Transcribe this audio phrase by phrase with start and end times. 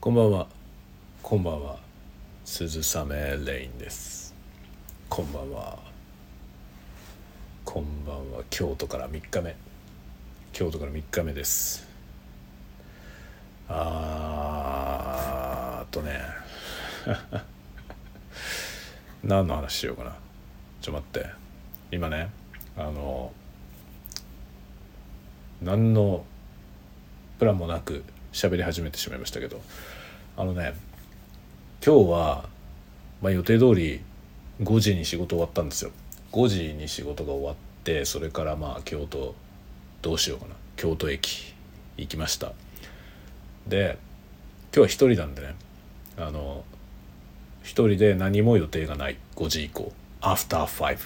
[0.00, 0.46] こんばんは。
[1.22, 1.76] こんばんは。
[2.46, 4.34] 鈴雨レインです。
[5.10, 5.78] こんばんは。
[7.66, 8.42] こんばんは。
[8.48, 9.54] 京都から3日目。
[10.54, 11.86] 京都から3日目です。
[13.68, 16.18] あーあとね。
[19.22, 20.16] 何の話しようかな。
[20.80, 21.26] ちょ待って。
[21.92, 22.30] 今ね、
[22.74, 23.34] あの、
[25.60, 26.24] 何の
[27.38, 29.60] プランもなく喋り始めてしまいましたけど。
[30.36, 30.72] あのね
[31.84, 32.48] 今日は、
[33.20, 34.00] まあ、予定通り
[34.62, 35.90] 5時に仕事終わったんですよ。
[36.32, 39.34] 5時に仕事が終わってそれからまあ京都
[40.02, 40.54] どうしようかな。
[40.76, 41.54] 京都駅
[41.96, 42.52] 行きました。
[43.66, 43.98] で
[44.74, 45.54] 今日は一人なんでね
[46.16, 46.64] あの
[47.62, 49.16] 一人で何も予定がない。
[49.36, 49.92] 5時以降。
[50.20, 50.98] アフター5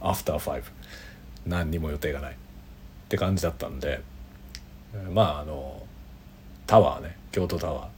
[0.00, 0.62] アフター5
[1.46, 2.32] 何にも予定がない。
[2.32, 2.36] っ
[3.08, 4.02] て感じだったんで
[5.12, 5.82] まああの
[6.66, 7.88] タワーね京都タワー。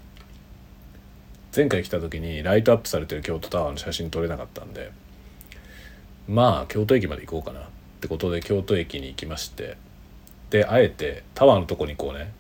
[1.55, 4.91] 前回来た時にライトアップされてる京都タワーの写真撮れなかったんで
[6.27, 7.67] まあ京都駅まで行こうかな。
[7.67, 7.71] っ
[8.03, 9.77] てことで京都駅に行きまして
[10.51, 12.33] であえてタワーのとこにこうね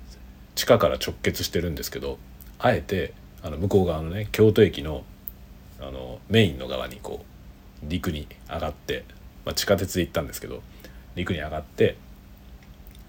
[0.56, 2.18] 地下から直結してるんですけど
[2.58, 5.04] あえてあの向こう側のね京都駅の
[5.80, 9.04] あのメインの側にこう陸に上がって、
[9.44, 10.62] まあ、地下鉄で行ったんですけど
[11.14, 11.96] 陸に上がって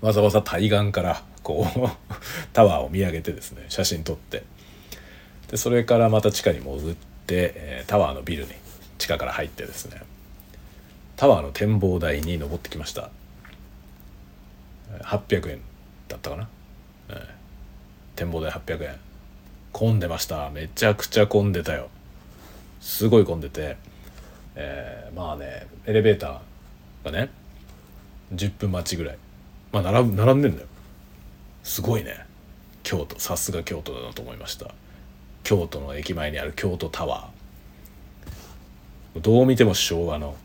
[0.01, 1.89] わざわざ対岸からこう
[2.53, 4.43] タワーを見上げてですね写真撮って。
[5.49, 6.95] でそれからまた地下に潜っ
[7.27, 8.51] て、えータワーのビルに
[8.97, 10.01] 地下から入ってですね
[11.15, 13.09] タワーの展望台に登ってきました。
[15.01, 15.59] 800円
[16.07, 16.49] だったかな、
[17.09, 17.27] えー
[18.15, 18.95] 展望台800円。
[19.71, 20.51] 混んでました。
[20.51, 21.89] めちゃくちゃ混んでたよ。
[22.79, 23.75] すごい混んでて、
[24.55, 27.31] えーまあねエレベーターがね
[28.35, 29.17] 10分待ちぐらい。
[29.71, 30.67] まあ並ぶ並んでんだよ。
[31.63, 32.25] すごいね。
[32.83, 34.73] 京都さすが京都だなと思いました。
[35.43, 39.21] 京都の駅前にある京都タワー。
[39.21, 40.35] どう見ても昭和の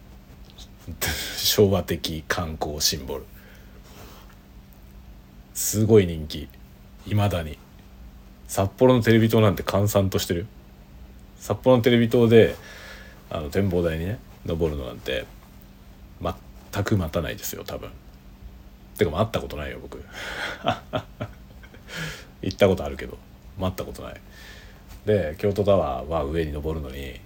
[1.36, 3.24] 昭和的観光シンボル。
[5.54, 6.48] すごい人気。
[7.06, 7.58] いまだに。
[8.46, 10.46] 札幌のテレビ塔なんて閑散としてる
[11.38, 12.56] 札幌のテレビ塔で
[13.28, 15.26] あの展望台にね登るのなんて
[16.22, 17.90] 全く待たないですよ多分。
[18.98, 20.02] てか待ったことないよ僕。
[22.42, 23.18] 行ったことあるけど
[23.58, 24.14] 待ったことない。
[25.06, 27.20] で京都タワーは上に登るのに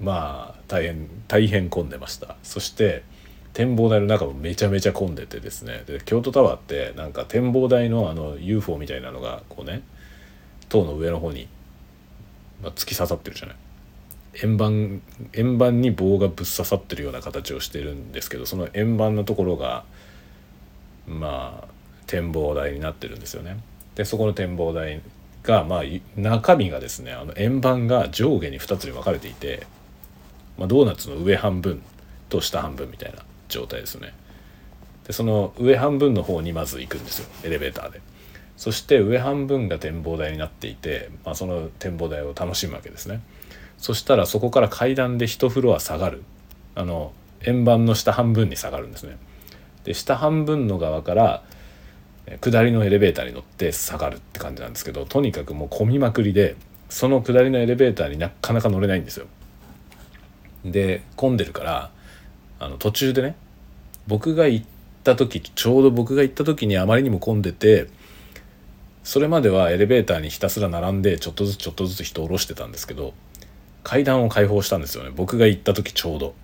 [0.00, 2.36] まあ大変大変混んでました。
[2.42, 3.02] そして
[3.52, 5.82] 展望台の中もめちゃめちゃ混んでてですね。
[5.86, 9.82] で京都タワーってなんか展望台のあの UFO みたいなのがこうね
[10.68, 11.48] 塔の上の方に、
[12.62, 13.56] まあ、突き刺さってるじゃない。
[14.42, 15.00] 円盤
[15.32, 19.84] 円盤に棒がぶっ刺さってるような形をしてるんですけどその円盤のところが
[21.06, 21.68] まあ
[22.06, 23.58] 展望台になってるんですよね。
[23.94, 25.00] でそこの展望台
[25.42, 25.82] がまあ
[26.16, 29.66] 中身がですねあの円盤が上下に2つに分かれていて、
[30.58, 31.82] まあ、ドーナツの上半分
[32.28, 34.14] と下半分みたいな状態ですね。
[35.06, 38.00] でその上半分の方にまず行くんですよエレベーターで。
[38.56, 43.20] そして上半分が展望台になっていて、まあ、その展望台を楽しむわけですね。
[43.78, 46.22] そしたらそこから階段で1フロア下がる
[46.74, 47.12] あの
[47.42, 49.18] 円盤の下半分に下がるんですね。
[49.86, 51.42] で下半分の側から
[52.40, 56.56] 下りのエレベーターに乗って下がるって感じなんですけどとにかくもう混みまくりで
[56.88, 59.26] その下りのエレベーターになかなか乗れないんですよ。
[60.64, 61.90] で混んでるから
[62.58, 63.36] あの途中でね
[64.08, 64.66] 僕が行っ
[65.04, 67.86] た時ちょうど僕が行った時にあまりにも混んでて
[69.04, 73.14] それまではエレベーターにひたすら並んでちょっとずつちょっとずつ人を下ろしてたんですけど
[73.84, 75.12] 階段を開放したんですよね。
[75.14, 76.34] 僕が行った時ちょうど。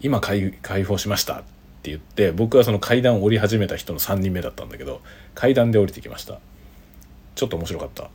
[0.00, 1.38] 今開開放しました。
[1.40, 1.44] っ
[1.86, 5.00] って言って僕はその階段を降り始めた人の3人目だったんだけど
[5.34, 6.40] 階段で降りてきました。
[7.36, 8.10] ちょっと面白かった。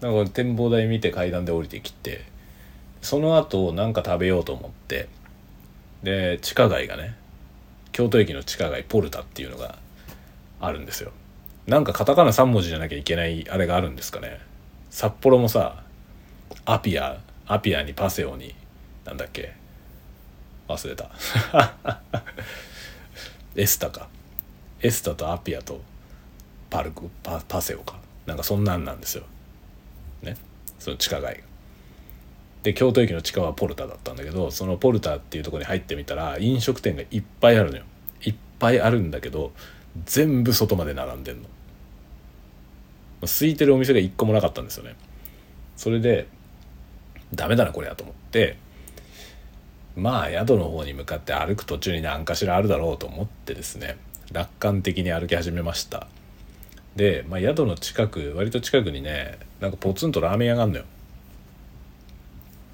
[0.00, 2.24] なんか展望台見て階段で降りてきて
[3.00, 5.08] その後なんか食べようと思って
[6.02, 7.16] で地下街がね
[7.92, 9.78] 京都駅の地下街ポルタっていうのが
[10.60, 11.12] あるんですよ。
[11.66, 14.38] なんかカタカナ3文字じゃなきゃいけないあれがあるんですかね。
[14.90, 15.82] 札幌もさ
[16.66, 18.54] アピアアピアにパセオに
[19.04, 19.54] なんだっけ
[20.68, 21.10] 忘れた。
[23.56, 24.08] エスタか。
[24.82, 25.80] エスタとアピアと
[26.70, 27.98] パルクパパセオか。
[28.26, 29.24] なんかそんなんなんですよ。
[30.22, 30.36] ね？
[30.78, 31.42] その地下街
[32.62, 37.84] で京都駅の地下はポルタだったんだけどそのポルタっていうとこに入ってみたら飲食店がいっぱいあるのよ。
[38.22, 39.52] いっぱいあるんだけど
[40.04, 41.48] 全部外まで並んでんの。
[43.22, 44.96] 空いてるお店が一個もなかったんですよね。
[45.76, 46.26] それで
[47.34, 48.56] ダメだなこれやと思って
[49.96, 53.96] まあ宿の方に向かって歩く途中に何かしらあるだろうと思ってですね
[54.30, 56.06] 楽観的に歩き始めました。
[56.96, 60.84] で、まあ、宿の近く割と近くにねなんかポツンとラーメン屋があるのよ。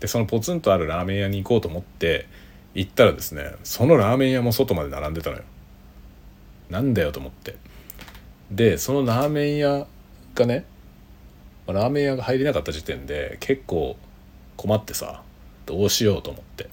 [0.01, 2.27] でそのポツンとあるラーメン屋に行こうと思って
[2.75, 5.43] 行ったらですねそのラーメン屋も外まで並んでたのよ。
[6.71, 7.57] なんだよと思って。
[8.51, 9.87] でそのラーメン屋
[10.35, 10.65] がね
[11.69, 13.97] ラーメン屋が入れなかった時点で結構
[14.57, 15.23] 困ってさ
[15.67, 16.72] どうしようと思って。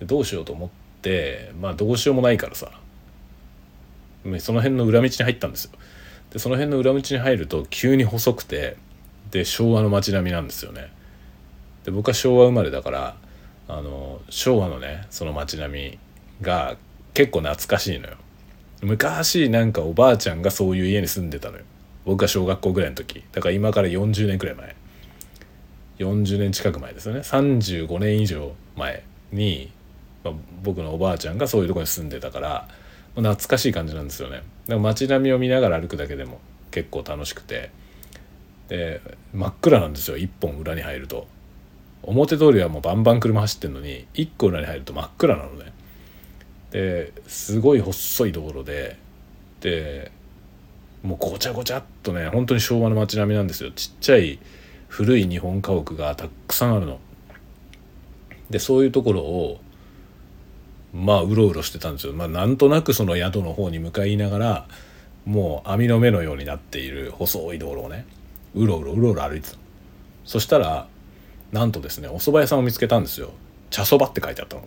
[0.00, 0.68] でどうしようと思っ
[1.02, 2.70] てまあどうしようもないからさ。
[4.38, 5.70] その辺の裏道に入ったんですよ。
[6.30, 8.76] でその辺の裏道に入ると急に細くて
[9.30, 10.90] で昭和の街並みなんですよね。
[11.84, 13.16] で僕は昭和生まれだから
[13.68, 15.98] あの昭和のねその街並み
[16.42, 16.76] が
[17.14, 18.16] 結構懐かしいのよ。
[18.82, 21.64] 昔なんかおばあちゃんがそういう家に住んでたのよ。
[22.04, 23.22] 僕が小学校ぐらいの時。
[23.32, 24.76] だから今から40年くらい前。
[25.98, 27.20] 40年近く前ですよね。
[27.20, 29.70] 35年以上前に、
[30.24, 32.68] まあ、僕のおばあちゃんがそういうとこに住んでたから
[33.14, 34.36] 懐かしい感じなんですよね。
[34.36, 36.40] だから街並みを見ながら歩くだけでも
[36.70, 37.70] 結構楽しくて。
[38.68, 39.00] で
[39.34, 41.26] 真っ暗なんですよ一本裏に入ると。
[42.04, 45.72] 表通りはもうバンバン車走ってんのに一個裏に入ると真っ暗なのね。
[46.70, 48.96] ですごい細い道路で
[49.60, 50.12] で
[51.02, 53.72] もうごちゃごちゃっとね本当に昭和の街並みなんですよ。
[53.72, 54.38] ちっちゃい
[54.86, 57.00] 古い日本家屋がたくさんあるの。
[58.50, 59.60] でそういうところを
[60.92, 62.12] まあうろうろしてたんですよ。
[62.12, 64.68] まあ、なんとなくその宿の方に向かいながら
[65.24, 68.06] もう網の目のようになっている細い道路をね
[68.54, 69.56] うろうろうろうろ歩いてた
[70.24, 70.88] そしたら
[71.52, 73.30] なんとですねお蕎麦屋さんを見つけたんですよ。
[73.70, 74.64] 茶そばって書いてあったの。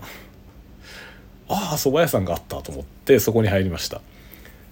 [1.50, 4.02] ああ蕎麦屋さんがあったと思ってそこに入りました。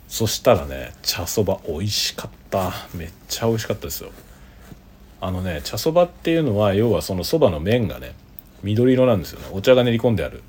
[0.07, 2.71] そしたらね茶そば美味しかった。
[2.93, 4.11] めっちゃ美味しかったですよ。
[5.19, 8.13] あのね茶そばっていうのは要はそのそばの麺がね
[8.63, 9.47] 緑色なんですよね。
[9.51, 10.43] お茶が練り込んである。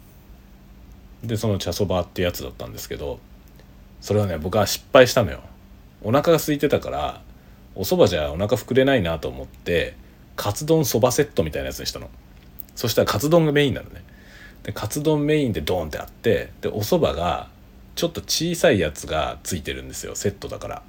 [1.23, 3.21] でその茶そばってやつだったんですけど
[4.01, 5.41] それはね僕は失敗したのよ。
[6.03, 7.23] お腹が空いてたから
[7.77, 9.95] お蕎麦じゃお腹膨れないなと思って
[10.35, 12.11] カツ丼そばセットみたいなやつにしたの。
[12.75, 14.03] そしたらカツ丼がメインなのね。
[14.65, 17.49] でカツ丼メインでドーンってあってでお蕎麦が
[17.95, 20.83] ちょっと小さいやつがついてるんですよセットだから。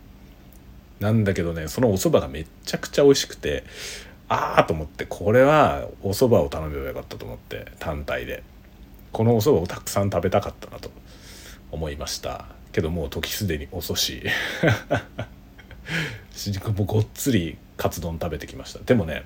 [0.99, 3.63] なんだけどねそのお蕎麦がめっちゃくちゃ美味しくて
[4.29, 8.43] ああと思ってこれはお蕎麦を頼めばよかったと思って単体で。
[9.13, 10.91] このお蕎麦をたくさん食べたかったなと
[11.71, 12.47] 思いました。
[12.73, 14.23] けどもう時すでに遅し。
[16.75, 18.79] もうごっつりカツ丼食べてきました。
[18.79, 19.23] でもね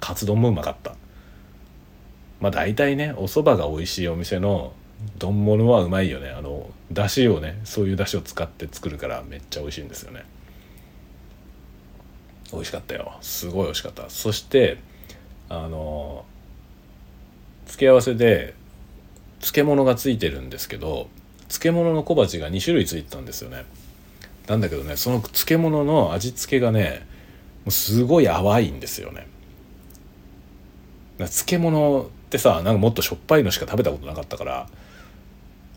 [0.00, 0.96] カツ丼もうまかった。
[2.40, 4.72] まあ大体ねお蕎麦が美味しいお店の
[5.18, 6.30] 丼物はうまいよね。
[6.30, 10.24] あのだしをねそういうだしを使って作るからめっちゃ美味しいんですよね。
[12.52, 13.16] 美味しかったよ。
[13.20, 14.10] すごい美味しかった。
[14.10, 14.78] そして
[15.48, 16.24] あの
[17.66, 18.54] 付け合わせで
[19.40, 21.08] 漬物がついてるんですけど
[21.48, 23.64] 漬物の小鉢が2種類ついてたんですよね。
[24.46, 27.06] なんだけどねその漬物の味付けがね
[27.64, 29.26] もうすごい淡いんですよね。
[31.18, 34.68] 漬物ってさなんかもっとしょっぱいのしか食べたことなかったから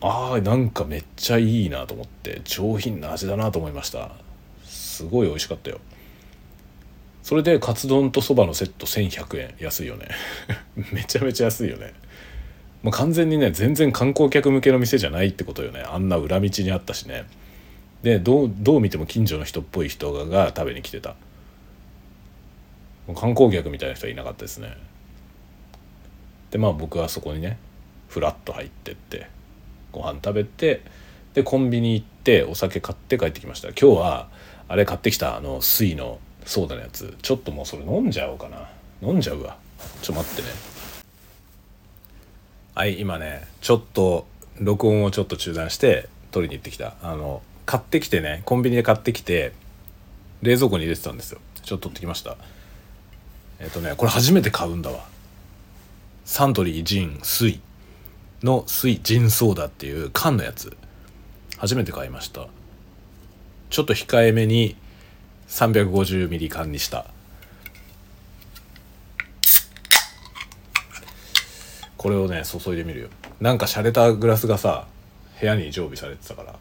[0.01, 4.11] あーなんかめっちゃいいなと思って上品な味だなと思いました。
[4.65, 5.79] すごい美味しかったよ。
[7.23, 9.53] それでカツ丼とそばのセット1100円。
[9.59, 10.09] 安いよね。
[10.91, 11.93] めちゃめちゃ安いよね。
[12.83, 15.81] もう完全にね全然観光客向けの店じゃないってことよね。
[15.81, 17.25] あんな裏道にあったしね。
[18.03, 21.15] でどうどう見ても近所の人っぽい人が食べに来てた。
[23.15, 24.75] 観光客みたいな人はいなかったですね。
[26.49, 27.57] でまあ僕はそこにね
[28.09, 29.27] ふらっと入ってって
[29.91, 30.81] ご飯食べて
[31.33, 33.69] でコンビニ行ってお酒買って帰ってきました。
[33.69, 34.27] 今日は
[34.67, 37.15] あれ買ってきたあの水のソーダのやつ。
[37.21, 38.69] ちょっともうそれ飲んじゃおうかな。
[39.01, 39.57] 飲んじゃうわ。
[40.01, 40.70] ちょっと待ってね。
[42.81, 44.25] はい今ねちょっと
[44.59, 46.95] 録音をちょっと中断して取りに行ってきた。
[47.03, 49.53] あの買ってきてねコンビニで買ってきて
[50.41, 51.39] 冷蔵庫に入れてたんですよ。
[51.61, 52.37] ちょっと取ってきました。
[53.59, 55.05] えっ、とねこれ初めて買うんだわ。
[56.25, 57.59] サントリージン水
[58.41, 60.75] の水ジンソーダっていう缶のやつ。
[61.59, 62.47] 初めて買いました。
[63.69, 64.75] ちょっと控えめに
[65.49, 67.05] 350ミリ缶にした。
[72.01, 73.09] これをね注いでみるよ。
[73.39, 74.87] なんか洒落たグラスがさ
[75.39, 76.55] 部屋に常備されてたから。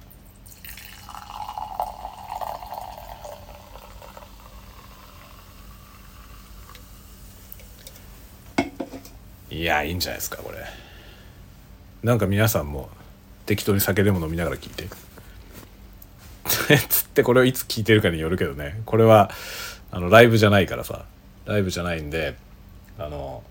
[9.51, 10.59] いやいいんじゃないですかこれ。
[12.03, 12.91] なんか皆さんも
[13.47, 14.91] 適当に酒でも飲みながら聞いて。
[16.87, 18.83] つってこれをいつ聞いてるかによるけどね。
[18.85, 19.31] これは
[19.91, 21.07] あのライブじゃないからさ。
[21.47, 22.37] ライブじゃないんで
[22.99, 23.43] あの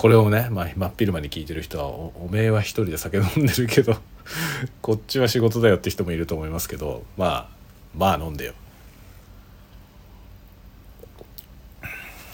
[0.00, 3.98] これをね、まあ、真っ昼間に聞いてる人はお「おめえは一人で酒飲んでるけど
[4.80, 7.48] こっちは仕事だよ」って人もいると思いますけどまあ
[7.94, 8.54] まあ飲んでよ。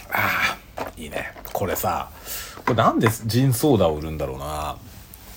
[0.09, 1.33] あーいいね。
[1.51, 2.09] これさ
[2.65, 4.77] これなんでジンソーダを売るんだろうな。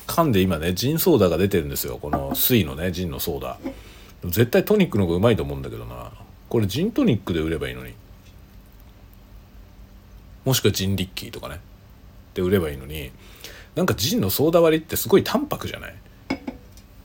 [0.06, 1.98] 缶で今ねジンソーダが出てるんですよ。
[1.98, 3.58] この水のねジンのソーダ。
[4.26, 6.12] 絶対トニックの方がうまいと思うんだけどな。
[6.48, 7.92] これジントニックで売ればいいのに。
[10.44, 11.58] もしくはジンリッキーとかね。
[12.40, 13.10] で売ればいいのに
[13.74, 15.94] なんかジンのソーダ割りってすごい淡白じゃない？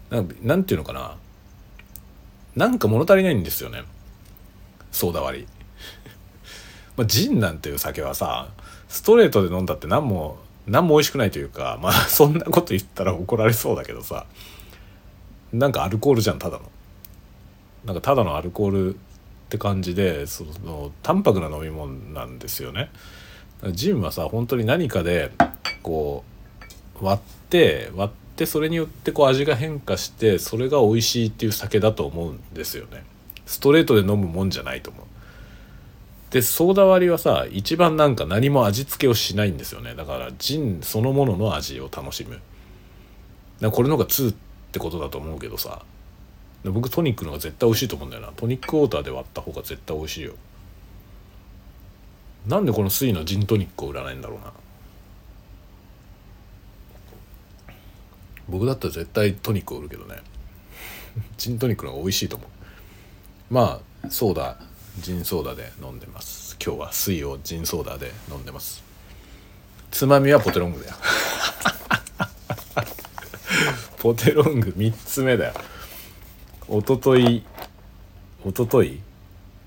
[0.09, 1.15] なんなんていうのかな？
[2.55, 3.83] なんか物足りないんですよね。
[4.91, 5.47] ソーダ割り。
[6.97, 8.49] まあジンなんていう酒はさ
[8.87, 10.37] ストレートで飲んだって何も
[10.67, 14.25] 何も美味しくないというかまあ そんなこと言ったら怒られそうだけどさ
[15.53, 16.71] なんかアルコールじゃんただの。
[17.85, 18.97] なんかただのアルコールっ
[19.49, 22.89] て感じでその淡白な飲み物なんですよね。
[23.71, 25.31] ジンはさ本当に何かで
[25.81, 26.23] こ
[27.01, 33.03] う割って割ってそれによってこう味が変化してそれが美味しいっていう酒だと思うんですよね。
[33.45, 35.05] ストレートで飲むもんじゃないと思う。
[36.31, 39.95] でソーダ割りはさ一番なんか何も味付けをしないんですよね。
[39.95, 42.39] だからジンそのものの味を楽しむ。
[43.61, 44.35] だこれの方が2っ
[44.71, 45.81] てことだと思うけどさ。
[46.71, 48.29] 僕トニックの方が絶対美味しいと思うんだよな。
[48.35, 50.33] トニックウォーターで割った方が絶対美味しいよ。
[52.47, 54.53] なんでこの水のジントニックを売らないんだろうな。
[58.47, 60.17] 僕だったら絶対トニックを売るけどね。
[61.37, 62.49] ジントニックの方が美味しいと思う。
[63.53, 64.57] まあソーダ
[64.99, 66.55] ジンソーダで飲んでます。
[66.63, 68.83] 今日は水をジンソーダで飲んでます。
[69.89, 70.95] つまみはポテロングだよ。
[73.97, 75.53] ポテロング3つ目だよ。
[76.67, 77.43] おととい
[78.43, 79.01] おととい？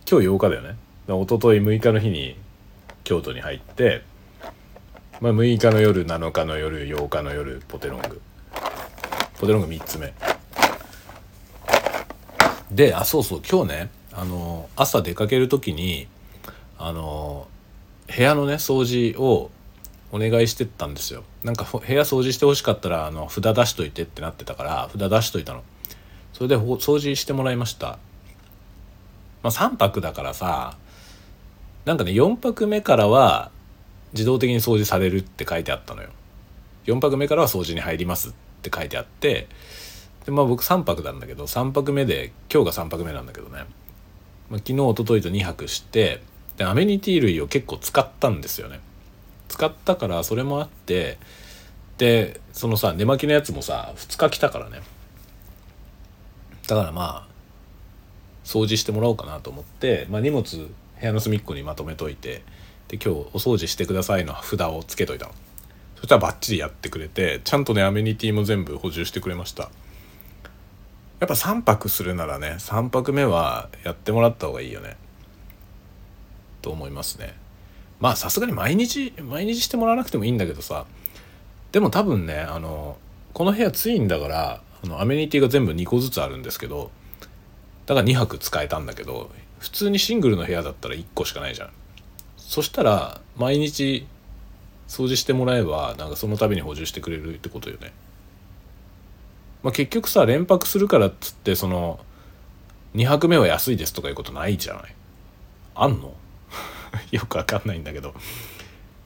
[0.08, 0.76] 今日8日だよね。
[1.08, 2.36] おととい6日の日に
[3.08, 4.02] 京都に入って、
[5.22, 8.20] まあ、6日の夜7日の夜8日の夜ポテロング。
[9.40, 10.12] ポテロング3つ目。
[12.70, 16.06] であそうそう今日ねあの朝出かける時に
[16.76, 17.48] あの
[18.14, 19.50] 部屋のね掃除を
[20.12, 21.24] お願いしてたんですよ。
[21.42, 25.62] なんか部屋掃除してほしかったらあの札出しといてってなってたから札出しといたの。
[26.34, 27.98] それで掃除してもらいました。
[29.42, 30.76] まあ3泊だからさ
[31.84, 33.50] なんかね4泊目からは
[34.12, 36.10] 自動的に掃除されるって書いてあったのよ。
[36.86, 38.32] 4泊目からは掃除に入りますっ
[38.62, 39.46] て書いてあって
[40.24, 43.64] でまあ僕3泊なんだけど3泊目で今日が3泊目なんだけどね、
[44.50, 46.22] まあ、昨日一昨日と2泊して
[46.56, 48.80] でアメニティ類を結構使ったんですよね。
[49.48, 51.18] 使ったからそれもあって
[51.96, 54.80] でそのさ寝巻きのやつもさ2日来たからね。
[56.66, 57.28] だからまあ
[58.44, 60.68] 掃除してもらおうかなと思って、まあ、荷物
[61.00, 62.42] 部屋の隅っこにまとめといて
[62.88, 65.32] で今日お掃除してくださいの札をつけといたの。
[65.96, 69.70] そしたらバッチリやってくれてちゃんとねアメニティも全部補充してくれました。
[71.20, 74.96] やっぱ3泊するならね3泊目はやってもらった方がいいよね。
[76.62, 77.34] と思いますね。
[78.00, 80.86] まあさすがに毎日毎日してもらわなくてもいいんだけどさ。
[81.72, 82.96] でも多分ねあの
[83.34, 86.90] この部屋ツインだからあのアメニティが全部2個ずつあるんですけど
[87.86, 91.70] だから2泊使えたんだけど普通にシングルの部屋だったら1個しかないじゃん。
[92.36, 94.06] そしたら毎日
[94.88, 97.92] 掃除してもらえばなんかその度に補充してくれるってことよね。
[99.62, 101.98] まあ、結局さ連泊するからっつってその
[102.94, 104.94] 2泊目は安いですとかいうことないじゃない。
[105.74, 106.14] あんの？
[107.10, 108.14] よくわかんないんだけど。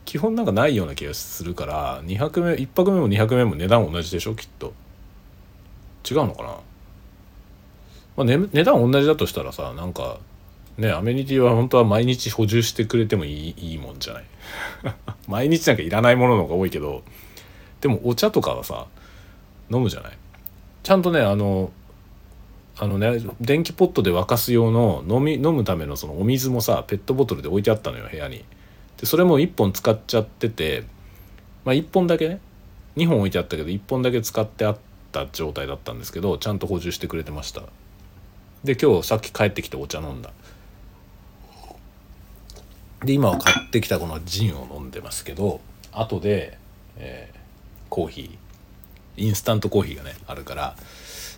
[0.04, 4.34] 基本なんかないような気がするから2泊目1泊目も2泊目も値段同じでしょ？
[4.34, 4.74] きっと。
[6.08, 6.48] 違うのかな、
[8.16, 10.18] まあ、値段同じだとしたらさなんか
[10.78, 14.24] ねアメニティは本当は毎日補充してくれてもいいいいもんじゃない？
[15.28, 17.02] 毎日なんかいらないものの方が多いけど
[17.80, 18.86] でもお茶とかはさ
[19.70, 20.12] 飲むじゃない？
[20.82, 21.70] ちゃんとねあの
[22.78, 28.44] あのね電気ポットで沸かす用の飲み飲むためのそのお水もさペットボトルで置いてあったのよ部屋に。
[28.98, 30.84] でそれも1本使っちゃってて
[31.64, 32.40] まあ1本だけね
[32.96, 34.76] 2本置いてあったけど1本だけ使ってあっ
[35.12, 37.62] た状態だったんですけどちゃんと補充してくれてました。
[38.64, 40.30] で今日さっき帰ってきてお茶飲んだ
[43.04, 45.60] で今は買ってきたこのジンを飲んでますけど
[45.92, 46.56] 後で、
[46.96, 47.38] えー、
[47.88, 50.76] コーヒーインスタントコーヒーがねあるから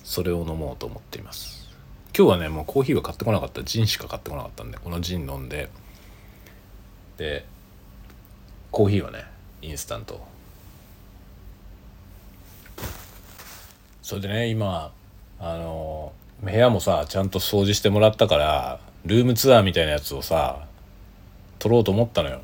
[0.05, 1.65] それを飲もうと思っています。
[2.17, 3.65] 今日はねもうコーヒーは買ってこなかった。
[3.65, 5.69] ジンしか買ってこなかったんでこのジン飲んで
[7.17, 7.45] で
[8.71, 9.25] コーヒーはね
[9.63, 10.25] インスタント。
[14.03, 14.93] それでね今
[15.41, 20.67] あの部屋もさちゃんと掃除してもらったからルームツアーみたいなやつをさ
[21.65, 22.43] 撮ろうと思ったのよ。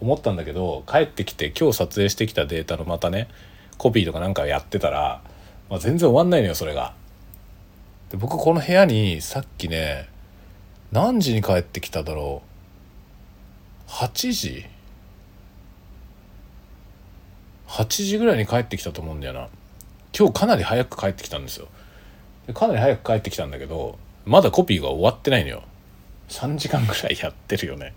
[0.00, 3.26] 思ったんだけど帰ってきて今日撮影してきたデータのまたね
[3.78, 5.22] コピーとかなんかやってたら、
[5.68, 6.94] まあ、全然終わんないのよそれが。
[8.10, 10.08] で僕この部屋にさっきね
[10.92, 12.42] 何時に帰ってきただろ
[13.88, 13.90] う。
[13.90, 14.66] 8時。
[17.66, 19.48] 8時ぐらいに帰ってきたと思うんだよな。
[20.16, 21.66] 今日かなり早く帰ってきたんですよ。
[22.46, 25.64] でかなり早く帰ってきたんだけどまだコピーが終わってないのよ。
[26.28, 27.92] 3時間ぐらいやってるよね。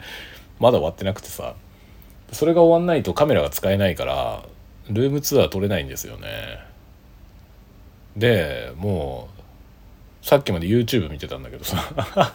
[0.60, 1.56] まだ終わってなくてさ
[2.32, 4.44] それが終わんないとカメラが使えないから
[4.90, 6.60] ルームツアー撮れないんですよね。
[8.18, 9.30] でも
[10.22, 11.78] うさっきまで YouTube 見てたんだけどさ。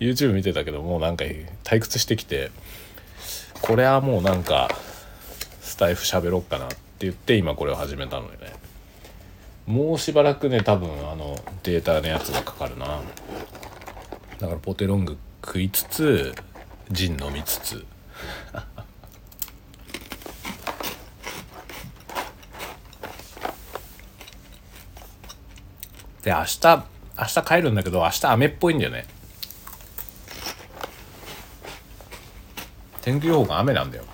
[0.00, 1.24] YouTube 見てたけどもうなんか
[1.62, 2.50] 退屈してきて
[3.60, 4.68] これはもうなんか
[5.60, 8.52] スタイフ喋ろっかなって言って今これを始めたのよね。
[9.66, 13.00] もうしばらくね多分あのデータのやつがかかるな。
[14.38, 16.34] だからポテロング食いつつ
[16.90, 17.86] ジン飲みつつ。
[26.22, 26.84] で明日
[27.18, 29.06] 明日帰るんだけど明日雨っぽいんだよね。
[33.00, 34.04] 天気予報が雨なんだよ。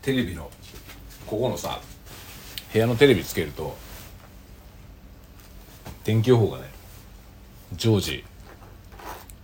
[0.00, 0.50] テレビの
[1.26, 1.80] ここのさ
[2.72, 3.76] 部屋のテレビつけると
[6.04, 6.69] 天気予報がね
[7.76, 8.24] 常時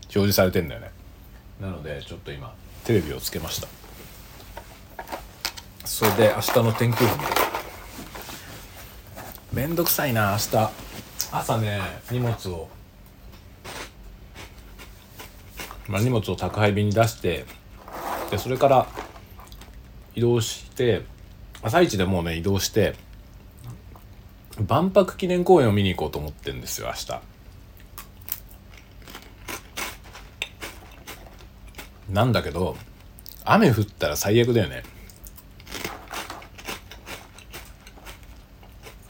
[0.05, 0.91] 表示されてんだよね。
[1.61, 2.55] なのでちょっと今
[2.85, 3.69] テレビをつけました。
[5.85, 7.29] それで明日の天気予報見る。
[9.53, 10.71] めんどくさいな明日。
[11.33, 11.81] 朝ね
[12.11, 12.69] 荷物を
[15.89, 17.45] まあ荷物を宅配便に出して
[18.31, 18.87] でそれから
[20.15, 21.03] 移動して
[21.63, 22.95] 朝一でもうね移動して
[24.67, 27.36] 万博記念公園を見に行こうと思ってんですよ明日。
[32.11, 32.77] なんだけど
[33.45, 34.83] 雨降ったら最悪だよね。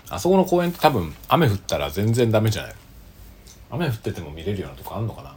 [0.08, 2.74] あそこの公園って多分雨降ったら全然ダメじゃない？
[3.70, 5.36] 雨降ってても見れるようなとこあんのかな？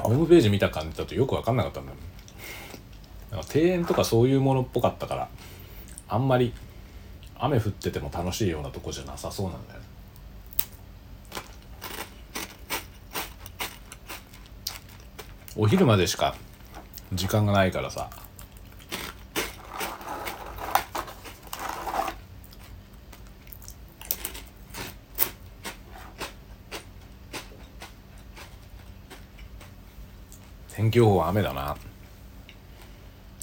[0.00, 1.98] ホームページ見た感じだとよく分かんなかったんだよ
[3.32, 5.28] なんか庭園とかそういうものっぽかったから
[6.08, 6.52] あんまり
[7.38, 9.80] 雨降ってても楽しいようなとこじゃなさそうなんだよ
[15.58, 16.34] お昼までしか
[17.14, 18.10] 時間がないからさ。
[30.74, 31.74] 天気予報は雨だな。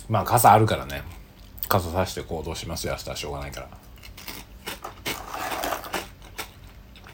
[0.07, 1.01] まあ傘あるからね。
[1.67, 3.67] 傘さして行動しますよ明日はしょうがないから。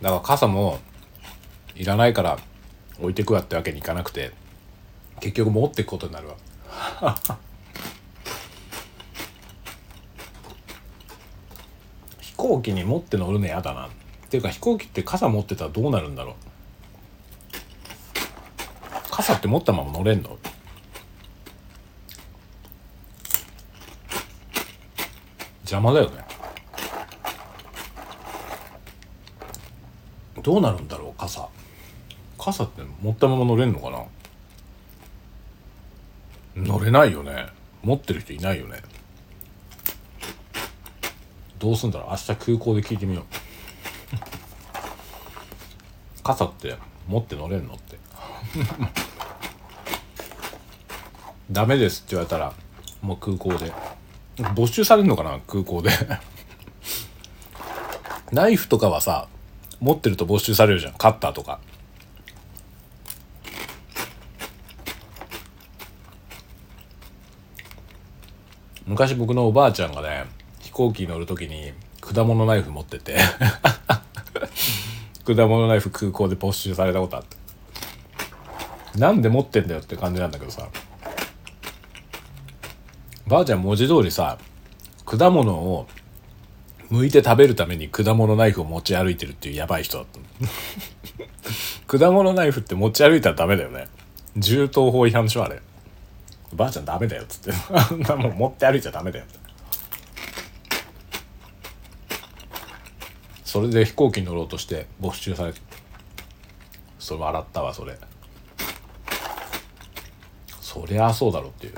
[0.02, 0.80] だから傘も
[1.76, 2.38] いらないから
[3.00, 4.34] 置いてくわってわけにいかなくて。
[5.20, 6.36] 結局持っていくことになるわ。
[12.22, 13.88] 飛行機に持って乗るの嫌だな。
[13.88, 13.90] っ
[14.30, 16.36] ていうか飛行機って傘持ってたらどうなるんだろう。
[19.12, 20.38] 傘って持ったまま乗れんの？
[25.62, 26.24] 邪魔だよね。
[30.42, 31.48] どうなるんだろう傘。
[32.40, 34.04] 傘って持ったまま乗れんのかな？
[36.70, 37.48] 乗れないよね。
[37.82, 38.84] 持ってる人いないよね。
[41.58, 42.10] どうすんだろう。
[42.12, 43.24] 明日空港で聞いてみよう。
[46.24, 46.78] 傘って
[47.08, 47.98] 持って乗れんのって。
[51.52, 52.54] ダメですって言われたら
[53.02, 53.74] もう空港で。
[54.54, 55.90] 没収されるのかな空港で。
[58.32, 59.28] ナイフとかはさ
[59.80, 60.94] 持ってると没収されるじゃん。
[60.94, 61.60] カッターとか。
[68.90, 70.26] 昔僕のおばあちゃんがね
[70.62, 73.18] 飛行機に乗る時に果物ナイフ持ってて。
[75.26, 77.38] 果物ナイフ空港で没収されたことあって。
[78.98, 80.68] なんで持ってんだよって感じなんだけどさ。
[83.28, 84.40] ばあちゃん文字通りさ
[85.06, 85.86] 果物を
[86.92, 90.20] 剥いて食べるために果物ナイフを持ち歩いてるっていうやばい人だった
[92.00, 93.88] 果物ナイフって持ち歩いたらダメだよね。
[94.36, 95.62] 銃刀法違反でしょあれ。
[96.54, 97.60] ばあちゃんダメだよっつって。
[97.72, 99.26] あんなもん持って歩いちゃダメだよ
[103.44, 105.60] それで飛行機に乗ろうとして没収されて。
[107.00, 107.98] それ笑ったわそれ。
[110.62, 111.74] そりゃあそうだろうっていう。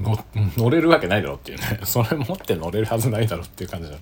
[0.00, 0.16] の
[0.56, 1.80] 乗れるわけないだろうっていうね。
[1.84, 3.96] それ持って乗れるはずないだろうっていう感じだ。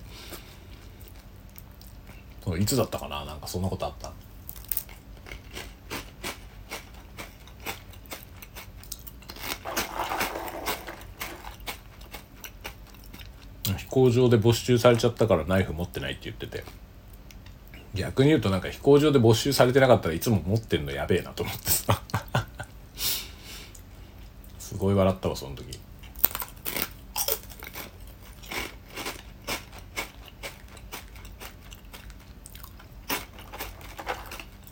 [2.43, 3.25] そういつだったかな？
[3.25, 4.11] なんかそんなことあった。
[13.91, 16.63] 行場で没収されちゃったからナイフ持ってないって言ってて。
[17.93, 22.01] 逆に言うとなんか飛行場で没収されてなかったらいつも持ってんのやべえなと思ってさ。
[24.57, 25.77] すごい笑ったわその時。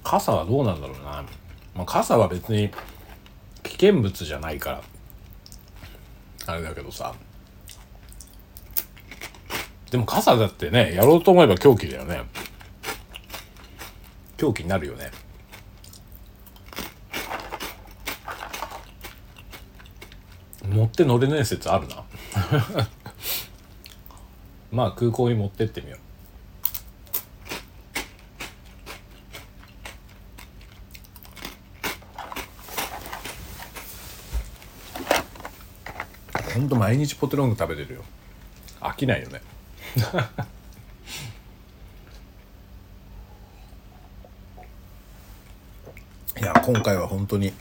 [0.01, 1.23] 傘はどうなんだろうな、
[1.75, 2.71] まあ、傘は別に
[3.61, 4.81] 危険物じゃないから。
[6.47, 7.13] あれだけどさ。
[9.91, 12.21] でも傘だってねやろうと思えば凶器だよね。
[14.37, 15.11] 凶器になるよね。
[20.69, 22.03] 持って乗れない説あるな。
[24.71, 25.99] まあ空港に持ってってみよう。
[36.53, 38.03] ほんと毎日ポテロング食べてるよ。
[38.81, 39.41] 飽きないよね。
[46.39, 47.53] いや今回は本当に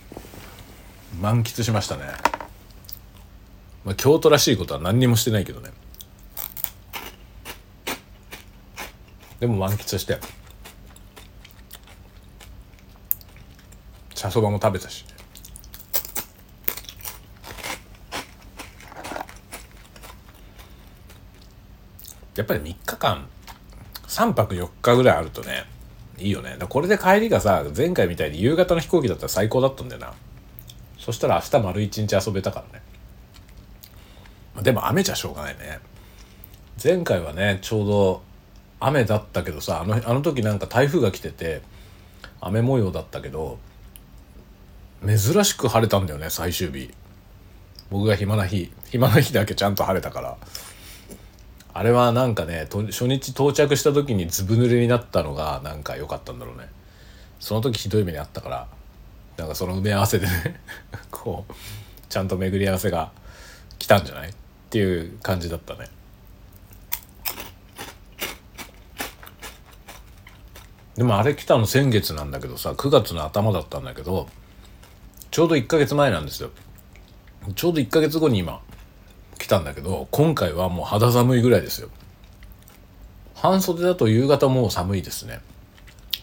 [1.21, 2.05] 満喫しましたね、
[3.85, 5.71] まあ、京都らしいことは何にもしてないけどね。
[9.41, 10.19] でも満喫して。
[14.15, 15.05] 茶そばも食べたし。
[22.39, 23.27] やっぱり3日間
[24.07, 25.65] 3泊4日ぐらいあるとね
[26.19, 26.57] いいよね。
[26.57, 30.15] だこれで帰りがさ前回みたいに夕方の飛行機だったら最高だったんだよな。
[30.99, 34.63] そしたら明日丸一日遊べたからね。
[34.63, 35.81] でも雨じゃしょうがないね。
[36.83, 38.23] 前回はねちょうど
[38.79, 41.63] 雨だったけどさあのあの時なんか台風が来てて
[42.41, 43.59] 雨模様だったけど
[45.05, 46.95] 珍しく晴れたんだよね最終日。
[47.91, 50.37] 僕が暇な日暇な日だけちゃんと晴れたから。
[51.79, 56.69] あれはなんかね初日到着した時にずぶ濡れになったのがなんか良かったんだろうね。
[57.39, 58.67] その時ひどい目にあったから
[59.37, 60.61] なんかその埋め合わせでね
[61.13, 61.53] こう
[62.09, 63.13] ちゃんと巡り合わせが
[63.79, 64.31] 来たんじゃない？
[64.31, 64.33] っ
[64.71, 65.89] ていう感じだったね。
[70.97, 74.29] でもあれ来たの先月なんだけどさ9月の頭だったんだけど
[75.31, 76.51] ちょうど1ヶ月前なんですよ。
[77.55, 78.61] ちょうど1ヶ月後に今
[79.39, 81.89] 来たんだけど今回はもう肌寒いぐらいですよ。
[83.35, 85.41] 半袖だと夕方もう寒いですね。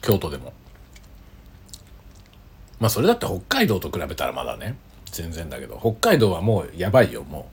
[0.01, 0.53] 京都でも。
[2.79, 4.75] まあそれだって北海道と比べたらまだね。
[5.11, 5.79] 全然だけど。
[5.79, 7.23] 北海道はもうやばいよ。
[7.23, 7.49] も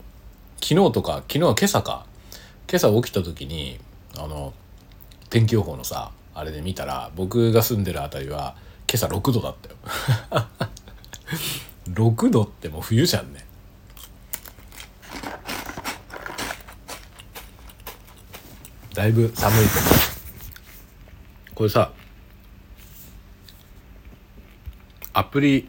[0.59, 2.05] う昨日とか昨日は今朝か。
[2.69, 3.79] 今朝起きた時に
[4.17, 4.53] あの
[5.29, 8.55] 天気予報のさあれで見たら僕が住んでる辺りは
[8.87, 9.75] 今朝6度だったよ。
[11.93, 13.45] 6度ってもう冬じゃんね。
[18.93, 19.65] だいぶ寒い
[21.55, 21.91] これさ
[25.13, 25.67] アプリ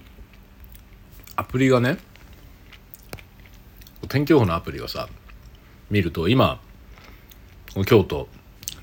[1.37, 1.99] アプリがね
[4.09, 5.09] 天気予報のアプリがさ
[5.91, 6.61] 見ると今
[7.87, 8.29] 京都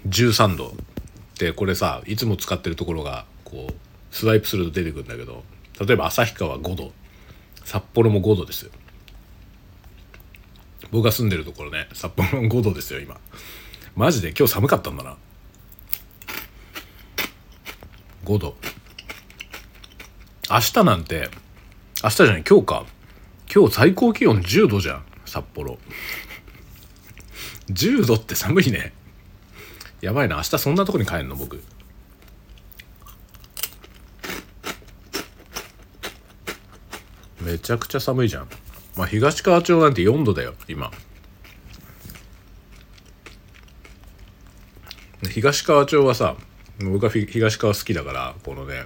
[0.08, 0.74] 13度。
[1.40, 3.74] でこれさいつも使ってるところがこう
[4.12, 5.44] スワイプすると出てくるんだけど
[5.80, 6.92] 例えば旭川5度。
[7.64, 8.70] 札幌も5度です
[10.92, 13.20] 僕が住んでるところね札幌も5度ですよ今。
[13.96, 15.18] マジで今日寒かったんだな。
[18.26, 18.56] 5度。
[20.50, 21.30] 明日なんて
[22.04, 22.86] 明日じゃない今日か。
[23.54, 25.78] 今日最高気温10度じゃん札幌。
[27.70, 28.94] 10度って寒いね。
[30.02, 31.62] やばいな明日そんなとこに帰んの僕。
[37.42, 38.48] めちゃくちゃ寒いじゃん。
[38.96, 40.92] まあ東川町なんて4度だよ今。
[45.30, 46.36] 東川町はさ
[46.80, 48.86] 僕は東川好きだからこのね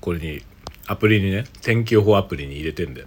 [0.00, 0.42] これに
[0.86, 3.06] アプリにね天気予報アプリに入れてんで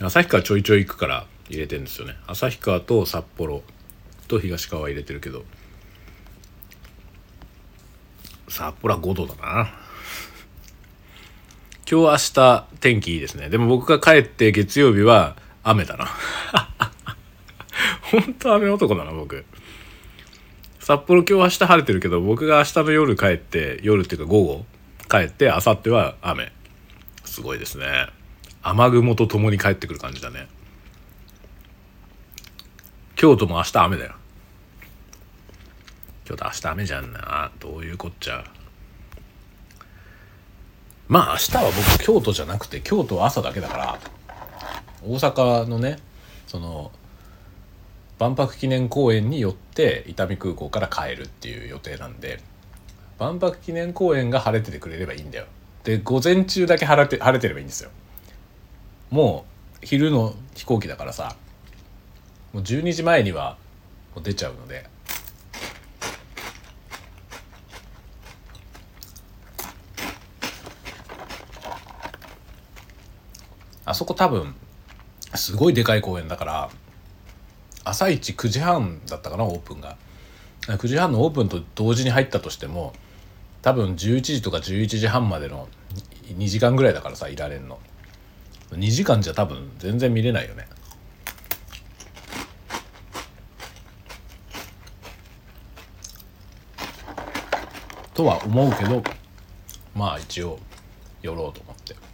[0.00, 2.16] 旭川ちょいちょい行くから入れてんですよね。
[2.26, 3.62] 旭川と札幌
[4.28, 5.44] と東川入れてるけど。
[8.48, 9.70] 札幌は5度だな。
[11.90, 13.48] 今日明日天気いいですね。
[13.48, 16.08] でも僕が帰って月曜日は雨だな。
[18.10, 19.44] 本当雨男だな僕。
[20.80, 24.66] 札幌今日明日晴れてるけど僕が明日の夜帰って夜っていうか午後
[25.10, 26.52] 帰って明後日は雨。
[27.24, 28.06] すごいですね。
[28.62, 30.48] 雨雲と共に帰ってくる感じだね。
[33.14, 34.14] 京都も明日雨だよ。
[36.24, 37.50] 京都明日雨じゃんな。
[37.60, 38.44] どういうこっちゃ。
[41.08, 43.98] まあ明日は僕京都じゃなくて京都は朝だけだから
[45.04, 45.98] 大阪のね
[46.46, 46.90] その
[48.18, 52.40] 万博記念公園によって伊丹空港から帰るっていう予定なんで
[53.18, 55.46] 万博記念公園が晴れててくれればいいんだよ。
[55.84, 57.90] で午前中だけ晴れて晴れてればいいんですよ。
[59.10, 59.44] も
[59.82, 61.36] う昼の飛行機だからさ
[62.52, 63.56] もう12時前には
[64.14, 64.86] もう出ちゃうので。
[73.88, 74.52] あそこ多分
[75.36, 76.70] すごいでかい公園だから
[77.88, 79.96] 朝一9時半だったかなオープンが。
[80.66, 82.92] 9時半のオープンと同時に入ったとしても
[83.62, 85.68] 多分11時とか11時半までの
[86.24, 87.78] 2時間ぐらいだからさいられんの。
[88.72, 90.66] 2時間じゃ多分全然見れないよね。
[98.12, 99.04] とは思うけど
[99.94, 100.58] まあ一応
[101.22, 102.05] 寄ろうと思って。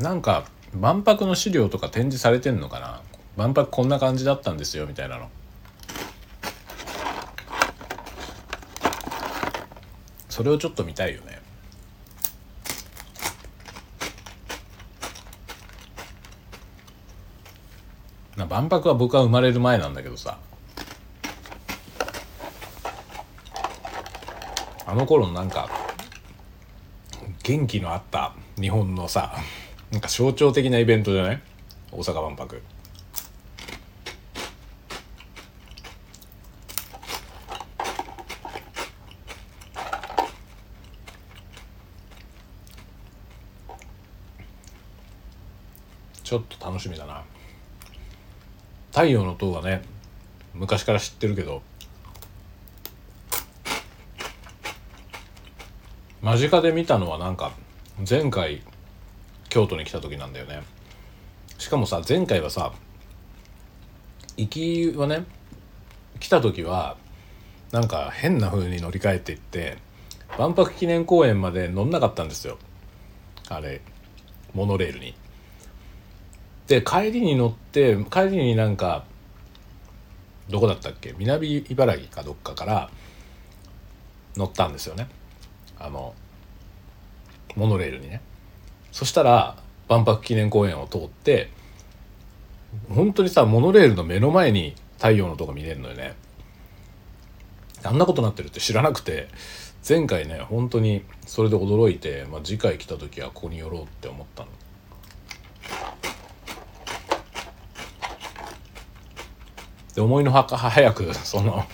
[0.00, 3.02] なんか万博の資料とか展示されてんのかな？
[3.36, 5.28] 万博こんな感じだったんですよみたいなの。
[10.30, 11.38] それをちょっと見たいよね。
[18.36, 20.38] な万博は僕は生まれる前なんだけどさ。
[24.86, 25.68] あの頃のなんか
[27.42, 29.34] 元気のあった日本のさ
[29.90, 31.42] なんか象徴的なイベントじゃない？
[31.90, 32.62] 大阪万博。
[46.22, 47.24] ちょっと楽しみだな。
[48.92, 49.82] 太陽の塔はね
[50.54, 51.62] 昔から知ってるけど
[56.22, 57.52] 間近で見たのはなんか
[58.08, 58.62] 前回
[59.50, 60.62] 京都に来た時なんだよね。
[61.58, 62.72] しかもさ前回はさ
[64.38, 65.26] 行きはね
[66.18, 66.96] 来た時は
[67.70, 69.76] なんか変な風に乗り換えていって
[70.38, 72.56] 万博記念公園まで乗んなかったんですよ。
[73.48, 73.82] あれ
[74.54, 75.14] モノレールに。
[76.66, 79.04] で帰りに乗って帰りになんか
[80.48, 81.14] どこだったっけ？
[81.18, 82.90] 南茨城かどっかから
[84.36, 85.08] 乗ったんですよね。
[85.78, 86.14] あの
[87.56, 88.20] モノレールにね。
[88.92, 89.56] そしたら
[89.88, 91.50] 万博記念公園を通って
[92.88, 96.14] 本当にさモノレールの目の前に太陽の塔が見れるのよね。
[97.82, 99.28] あんなことなってるって知らなくて
[99.88, 104.48] 前回ね本当にそれで驚いて、まあ、次回来た時はここに寄ろうって思ったの。
[109.94, 111.64] で思いのほか早くその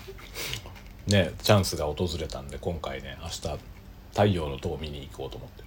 [1.07, 3.41] ねチャンスが訪れたんで今回ね明日
[4.11, 5.66] 太陽の塔を見に行こうと思って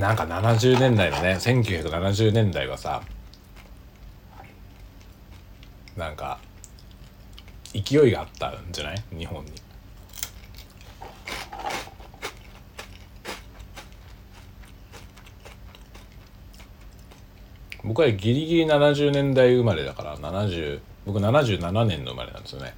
[0.00, 3.02] なんか70年代のね1970年代はさ
[5.96, 6.38] なんか
[7.74, 9.02] 勢いがあったんじゃない？
[9.16, 9.52] 日本に。
[17.84, 22.74] 僕はギリギリ70年代生まれだから70僕77年の生まれなんですよね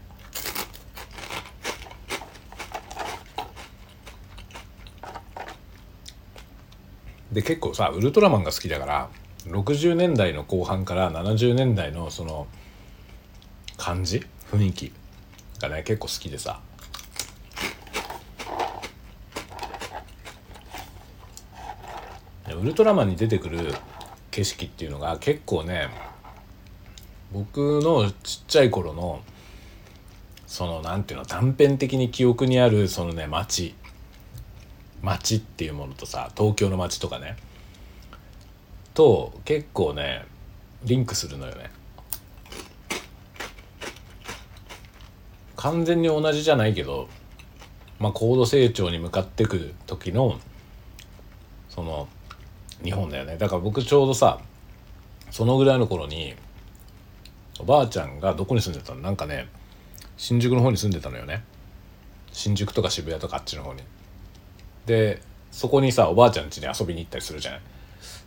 [7.32, 9.08] で結構さウルトラマンが好きだから
[9.46, 12.46] 60年代の後半から70年代のその
[13.76, 14.92] 感じ雰囲気
[15.58, 16.60] がね結構好きでさ。
[22.54, 23.74] ウルトラマンに出てくる
[24.30, 25.88] 景色っていうのが結構ね
[27.32, 29.20] 僕のちっちゃい頃の
[30.46, 33.74] その何ていうの断片的に記憶にあるそのね街
[35.02, 37.36] 街っていうものとさ東京の街とかね。
[38.94, 40.24] と結構ね
[40.84, 41.70] リンクするのよね。
[45.56, 47.08] 完全に同じじゃないけど、
[48.00, 50.40] まあ、高度成長に向かってく時の
[51.68, 52.08] その
[52.82, 53.36] 日本だよね。
[53.38, 54.40] だから僕ちょうどさ
[55.30, 56.34] そのぐらいの頃に
[57.60, 59.00] おばあちゃんがどこに住んでたの？
[59.00, 59.48] なんかね
[60.16, 61.44] 新宿の方に住んでたのよね。
[62.32, 63.82] 新宿とか渋谷とかあっちの方に。
[64.86, 67.60] でそこにさおばあちゃん家に遊びに行ったりするじゃない？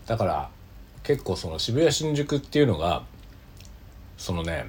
[0.05, 0.49] だから
[1.03, 3.03] 結構その渋谷新宿っていうのが
[4.17, 4.67] そのね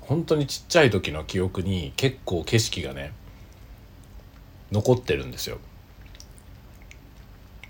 [0.00, 3.12] 本当にちっちゃい時の記憶に結構景色がね
[4.72, 5.56] 残ってるんですよ。
[5.56, 5.60] だ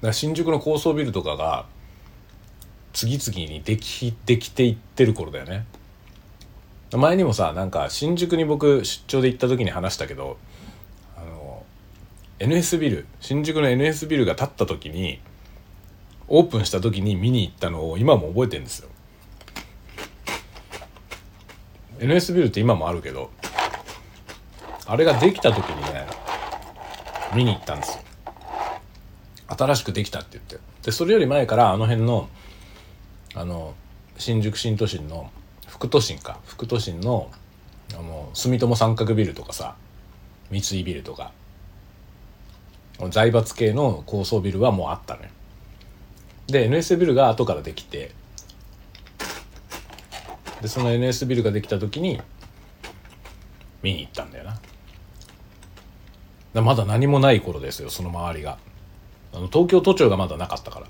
[0.03, 1.67] から新宿の高層ビルとかが
[2.93, 5.67] 次々にできできていってる頃だよね。
[6.93, 10.39] 前にもさなんか新宿に僕出張で行った時に話したけど
[12.41, 15.21] NS ビル新宿の NS ビルが建った時に
[16.27, 18.89] オープンした時に見に行ったのを今も覚えてるんですよ。
[21.99, 23.31] NS ビルって今もあるけど
[24.87, 26.07] あれができた時にね
[27.35, 28.03] 見に行ったんですよ。
[29.49, 30.59] 新しくできたって言って。
[30.83, 32.31] でそれより前からあの辺の
[33.35, 33.75] あの
[34.17, 35.31] 新宿新都心の
[35.67, 37.31] 副都心か副都心の
[37.93, 39.77] あの住友三角ビルとかさ
[40.51, 41.33] 三井ビルとか
[43.09, 45.31] 財閥系の高層ビルはもうあったね
[46.47, 48.11] で NS ビルが後からできて
[50.61, 52.21] でその NS ビルができた時に
[53.83, 54.61] 見に行ったんだよな。
[56.63, 58.59] まだ何もない頃ですよその周りが。
[59.33, 60.87] あの東京都庁がまだなかったから。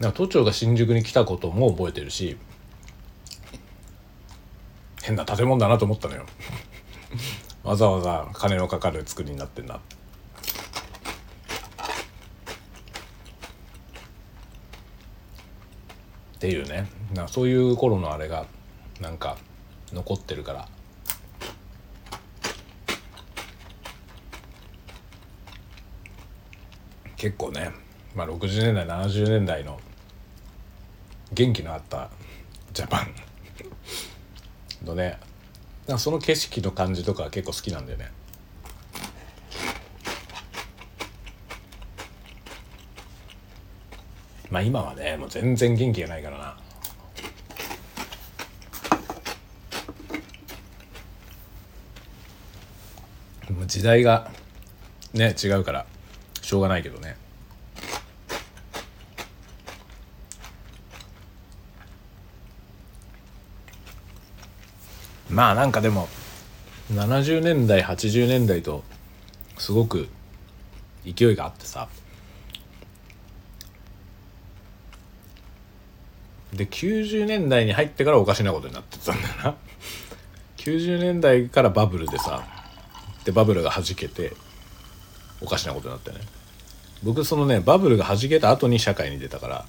[0.00, 2.36] だ都庁が新宿に来たことも覚えてるし
[5.02, 6.24] 変な建物だなと思ったのよ。
[7.64, 9.76] わざわざ金のかかる作りになってんな。
[9.76, 9.80] っ
[16.38, 16.88] ていうね。
[17.12, 18.46] なそういう頃のあれが
[19.00, 19.36] なんか
[19.92, 20.68] 残ってるから。
[27.16, 27.70] 結構ね、
[28.16, 29.78] まあ、60年代70年代の
[31.32, 32.10] 元気のあった
[32.72, 33.31] ジャパン。
[34.84, 35.18] のね
[35.98, 38.10] その景色の感じとか結構好きなんだよね。
[44.50, 46.56] まあ今はねもう全然元気がないからな。
[53.66, 54.30] 時代が
[55.14, 55.86] ね違うから
[56.42, 57.16] しょうがないけどね。
[65.32, 66.08] まあなんかでも
[66.92, 68.84] 70年代80年代と
[69.58, 70.08] すごく
[71.04, 71.88] 勢いがあってさ。
[76.52, 79.54] で90年代に入ってからおかしなことになってたんだよな。
[80.58, 82.46] 90年代からバブルでさ
[83.24, 84.34] でバブルがはじけて
[85.40, 86.18] おかしなことになってね。
[87.02, 89.64] 僕そのねバブルがはじけた後に社会に出たか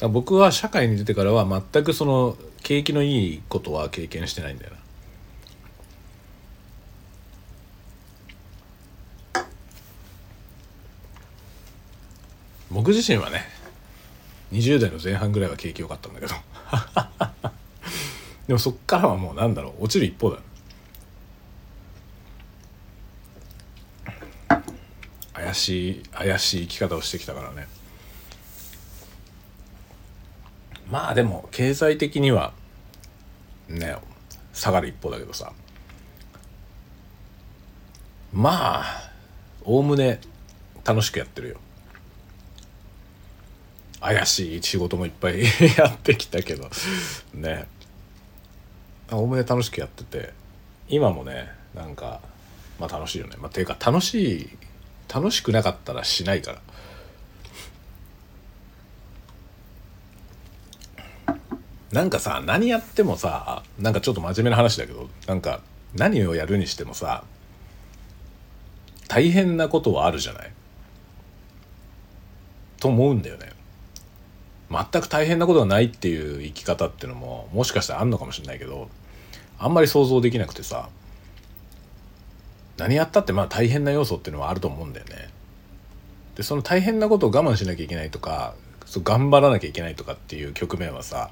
[0.00, 4.76] ら僕は社会に出てからは全くその景気のいいことは経験してないんだよな。
[12.72, 13.44] 僕自身はね
[14.50, 16.34] 20代の前半ぐらいは景気良かったんだけど。
[18.48, 20.40] でもそっからはもうなんだろう落ちる一方だ
[25.34, 27.75] 怪しい怪しい生き方をしてきたからね。
[30.90, 32.52] まあでも経済的には
[33.68, 33.96] ね
[34.52, 35.52] 下がる一方だけどさ。
[38.32, 39.10] まあ
[39.64, 40.20] おおむね
[40.84, 41.56] 楽しくやってるよ。
[44.00, 45.42] 怪しい仕事もいっぱい
[45.76, 46.70] やってきたけど。
[47.34, 47.66] ね。
[49.10, 50.32] おおむね楽しくやってて。
[50.88, 52.20] 今もねなんか
[52.78, 53.36] まあ楽しいよね。
[53.38, 54.58] まあていうか楽しい
[55.12, 56.60] 楽しくなかったらしないから。
[61.96, 65.62] なんかさ何やってもさなんかちょっと真面目な話だけどなんか
[65.94, 67.24] 何をやるにしてもさ
[69.08, 70.52] 大変なことはあるじゃない？
[72.78, 73.50] と思うんだよね
[74.70, 78.90] 全く大変なことがないっていう生き方っていうのももしかしたらあんのかもしれないけど
[79.58, 80.90] あんまり想像できなくてさ
[82.76, 85.30] 何やったってまあ大変な要素っていうのはあると思うんだよね。
[86.34, 88.54] でその大変なことを我慢しなきゃいけないとか
[88.84, 91.30] そう頑張らなきゃいけないとかっていう局面はさ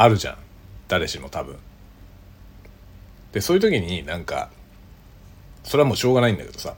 [0.00, 0.36] あるじゃん
[0.88, 1.58] 誰しも多分。
[3.32, 4.50] でそういう時になんか
[5.62, 6.74] それはもうしょうがないんだけどさ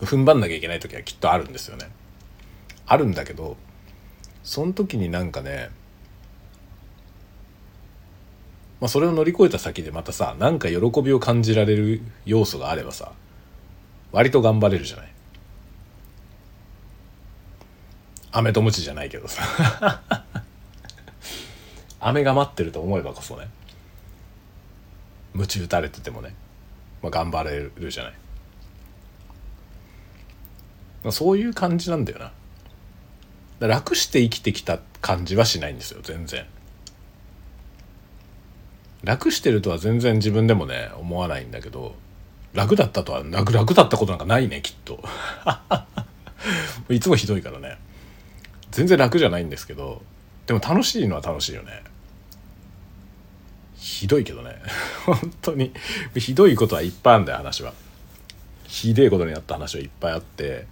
[0.00, 1.88] 踏ん張んなきゃいけない時はきっとあるんですよね。
[2.86, 3.56] あるんだけど
[4.42, 5.70] その時になんかね
[8.80, 13.12] まあ、それを乗り越えた先でまたさなんか喜びを感じられる要素があればさ
[14.10, 15.12] 割と頑張れるじゃない
[18.32, 20.24] 飴とムチじゃないけどさ
[22.00, 23.48] 飴が待ってると思えばこそね
[25.34, 26.34] 鞭打たれててもね、
[27.02, 28.12] まあ、頑張れるじゃない、
[31.04, 32.32] まあ、そういう感じなんだよな。
[33.60, 36.46] 楽して生きてきた感じはしないんですよ全然。
[39.04, 41.94] 楽してるとは全然自分でもね思わないんだけど
[42.52, 45.02] 楽だったとは楽楽だったことなんかないねきっと。
[46.88, 47.78] いつもひどいからね。
[48.70, 50.02] 全然楽じゃないんですけど
[50.46, 51.82] でも楽しいのは楽しいよね。
[53.80, 54.56] ひどいけどね。
[55.06, 55.72] 本当に。
[56.14, 57.72] ひどいことはいっぱいあるんだよ話は。
[58.68, 60.66] ひでえことになった話はいっぱいあって。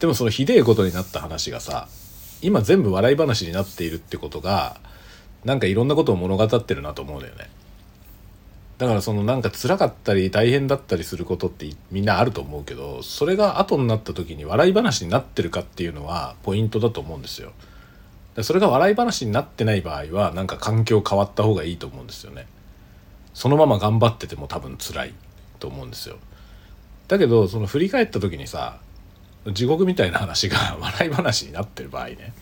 [0.00, 1.88] でもそのひでえことになった話がさ
[2.40, 4.76] 今全部笑い話になっているってことが
[5.44, 7.48] なんかいろんなことを物語ってるなと思うんだよね。
[8.78, 17.52] だからそのなんか辛かったり大変だったりすることってみんなあると思うけどそれが後になった時に笑い話になってるかっていうのはポイントだと思うんですよ。
[18.42, 22.46] それが笑い話になってない場合はなんか環境変わった方がいいと思うんですよね。
[23.34, 25.14] そのまま頑張ってても多分辛い
[25.58, 26.16] と思うんですよ。
[27.08, 28.78] だけどその振り返った時にさ
[29.52, 32.34] 地獄みたいな話が 笑い話になってる場合ね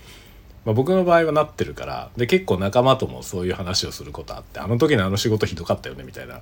[0.64, 6.40] まあ、僕の場合はなってるからで結構仲間ともそういう話をすることあってあの時のあの仕事ひどかったよねみたいな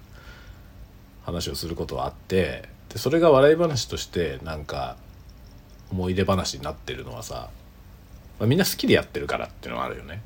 [1.26, 4.96] 話をすることはあってでそれが笑い話としてなんか
[5.90, 7.50] 思い出話になってるのはさ、
[8.38, 10.22] まあ、みんな好きでやってるからっていうのはあるよね。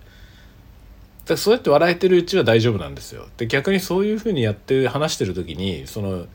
[1.25, 3.27] だからそうやって笑えてるうちは大丈夫なんですよ。
[3.37, 6.27] で逆にそういうふうにやって話してる時にその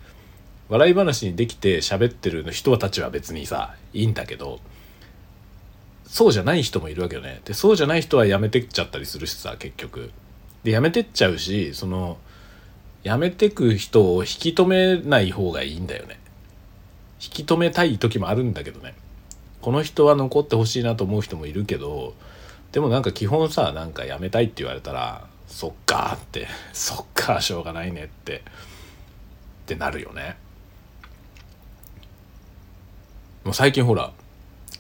[0.70, 4.60] 笑い話にできて喋ってる人たちは別にさいいんだけど
[6.06, 10.12] そうじゃない人もいるわけよねでそうじゃない人は辞めてっちゃったりするしさ結局
[10.64, 12.18] で辞めてっちゃうしその
[13.04, 16.20] 辞めてく人を引き止めない方がいいんだよね
[17.22, 18.96] 引き止めたい時もあるんだけどね
[19.64, 22.16] この人は残ってほしいなと思う人もいるけど
[22.74, 28.42] でもなんか基本さなんか辞めたいって言われたらそっかって そっかしょうがないねってっ
[29.66, 30.36] てなるよね。
[33.46, 34.12] もう最近ほら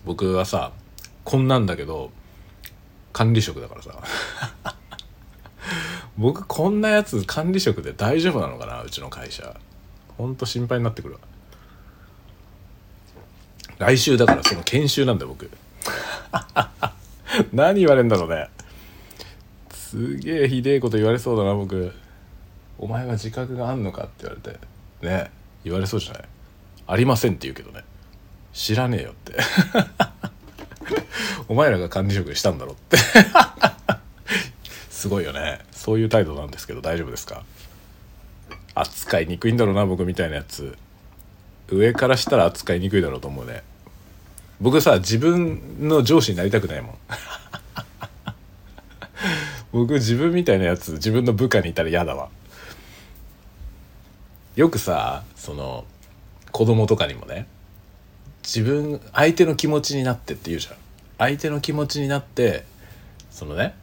[0.03, 0.73] 僕はさ
[1.23, 2.11] こんなんだけど
[3.13, 4.03] 管理職だからさ。
[6.17, 9.55] 僕こんなやつ管理職で大丈夫なのかなうちの会社。
[10.17, 11.21] ほんと心配になってくるわ。
[13.79, 15.49] 来週だからその研修なんだ僕。
[17.51, 18.47] 何言われんだろうね。
[19.73, 21.93] すげえひでえこと言われそうだな僕。
[22.77, 24.59] お前は自覚があんのかって言われて。
[25.05, 25.31] ね
[25.63, 26.23] 言われそうじゃない？
[26.87, 27.83] ありませんって言うけどね。
[28.53, 29.35] 知らねえよって。
[31.47, 32.97] お前らが管理職したんだろって。
[34.89, 35.59] すごいよね。
[35.71, 37.43] そういう態度なんですけど大丈夫ですか？
[38.75, 40.77] 扱いにくいんだろうな僕みたいなやつ。
[41.69, 43.63] 上からしたら扱いにくいだろうと思うね。
[44.61, 46.93] 僕さ自分の上司になりたくないもん。
[49.71, 52.29] 僕自分みたいなやつ自分の部下にいたら嫌だわ。
[54.55, 55.85] よくさその
[56.51, 57.47] 子供とかにもね
[58.43, 60.75] 自分相手の気持ちになってって言うじゃん。
[61.17, 62.65] 相手の気持ちになって
[63.31, 63.75] そのね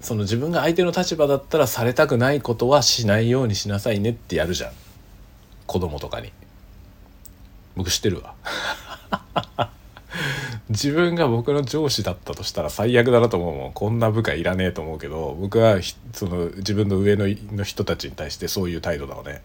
[0.00, 4.72] その自分が相手の立場だったらされたくないことはしないようにしなさいねってやるじゃん。
[5.68, 6.32] 子供とかに。
[7.76, 8.34] 僕知ってるわ。
[10.70, 13.72] 自分が僕の上司だったとしたら最悪だなと思うもん。
[13.72, 15.78] こんな部下いらねえと思うけど僕は
[16.12, 19.42] その自分の上のの人たちに対してそういう態度だわね。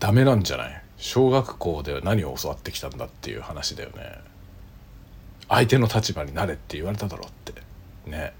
[0.00, 0.82] ダメなんじゃない？
[0.96, 4.18] 小学校では何を教わってきたんだっていう話だよね。
[5.48, 7.54] 相手の立場になれって言われただろって。
[8.06, 8.34] ね。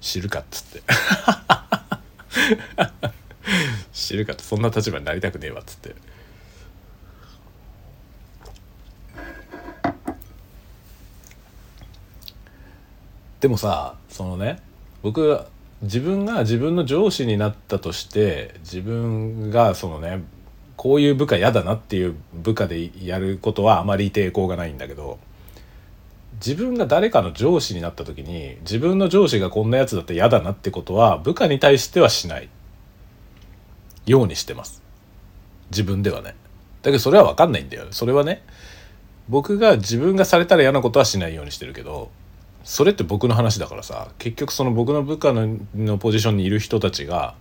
[0.00, 0.82] 知るかっつって。
[3.96, 5.94] 知るかってそんな立場になりたくねえわっつって。
[13.40, 14.60] でもさそのね
[15.02, 15.40] 僕
[15.82, 20.24] 自分が自分の上司になったとして自分がそのね
[20.76, 25.18] こういう部下嫌だなっていう部下でやることはあまり抵抗がないんだけど
[26.34, 32.48] 自分が誰かの上司になった時に自分の上司がこんなやつだって嫌だなってことは部下に対してはしない。
[34.06, 34.82] ようにしてます。
[35.70, 36.34] 自分ではね。
[36.86, 38.42] だけどそれは分かんないんだよそれはね
[39.28, 42.10] 僕が自分がされたら嫌なことはしないようにしてるけど
[42.62, 47.34] それって僕の話だからさ結局その僕の部下ののポジションにいる人たちが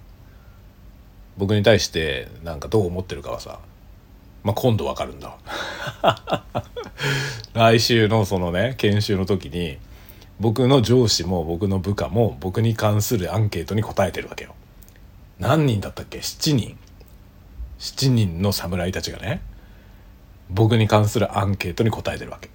[1.37, 3.59] 僕に対してなんかどう思ってるかはさ、
[4.43, 5.37] まあ、今度わかるんだ
[7.53, 9.77] 来週のそのね研修の時に
[10.39, 14.55] 僕の上司も僕の部下も僕に関するアンケートに答えてるわけよ。
[15.39, 16.77] 何人だったっけ？7人。
[17.79, 19.41] 7人の侍たちがね
[20.49, 22.49] 僕に関するアンケートに答えてるわけ。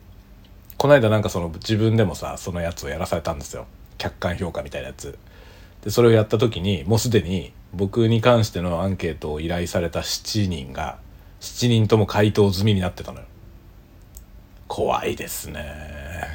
[0.78, 3.66] この間なんかその自分でもさそのやつをやらされたんですよ。
[3.98, 5.18] 客観評価みたいなやつ。
[5.82, 10.98] でそれをやった時にもうすでに僕に関してのアンケートを依頼された7人が
[11.40, 13.26] 7人とも回答済みになってたのよ。
[14.68, 16.26] 怖いですね。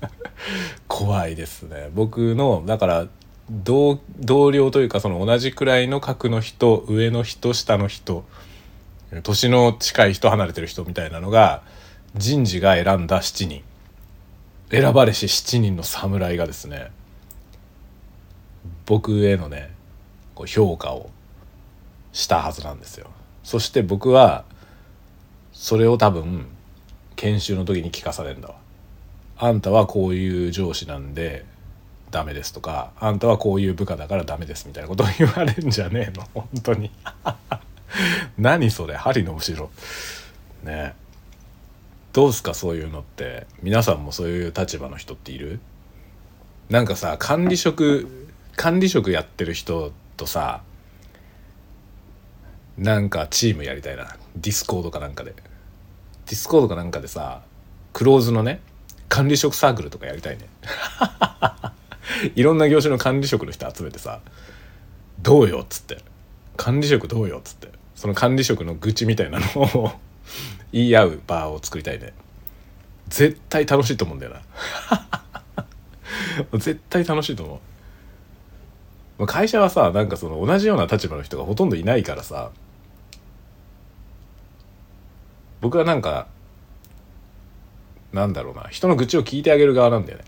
[0.88, 1.90] 怖いですね。
[1.92, 3.06] 僕のだから
[3.50, 8.24] 同同僚というかその同じくらいの格の人上の人下の人
[9.22, 11.62] 年の近い人離れてる人みたいなのが
[12.14, 13.62] 人事が選んだ7人
[14.70, 16.90] 選ばれし7人の侍がですね
[18.86, 19.70] 僕へのね
[20.34, 21.10] こう評価を
[22.12, 23.10] したはずなんですよ。
[23.42, 24.44] そして僕は
[25.52, 26.46] それを多分
[27.16, 28.54] 研修の時に聞かされるんだわ。
[29.38, 31.44] あんたはこういう上司なんで
[32.12, 36.28] ダメですとかあんたはこういう部下だからダメですみたいなことを言われるんじゃねえの。
[36.34, 36.90] 本当に。
[38.38, 38.94] 何それ。
[38.96, 39.70] 針の後ろ。
[40.62, 40.94] ね。
[42.12, 43.46] どうすかそういうのって。
[43.62, 45.58] 皆さんもそういう立場の人っている？
[46.68, 50.62] なんかさ管理職管理職やってる人とさ
[52.78, 54.16] なんかチームやりたいな。
[54.36, 55.32] Discord かなんかで。
[55.32, 57.42] Discord かなんかでさ
[57.94, 58.60] クローズのね
[59.08, 60.46] 管理職サークルとかやりたいね。
[62.34, 64.20] いろんな業種の管理職の人集めてさ
[65.22, 65.98] 「どうよ」っつって
[66.56, 67.82] 「管理職どうよ」っつって。
[68.02, 69.92] その管理職の愚痴みたいなのを
[70.72, 72.12] 言い合う場を作りたいね。
[73.06, 74.32] 絶対楽しいと思うんだよ
[74.90, 75.68] な。
[76.58, 77.60] 絶対楽しいと思
[79.20, 79.26] う。
[79.28, 82.50] 会社はさなんかその同じような立場の人がほとんどいないからさ
[85.60, 86.26] 僕はなんか
[88.12, 88.66] なんだろうな。
[88.68, 90.24] 人の愚痴を聞いてあげる側なんだよね。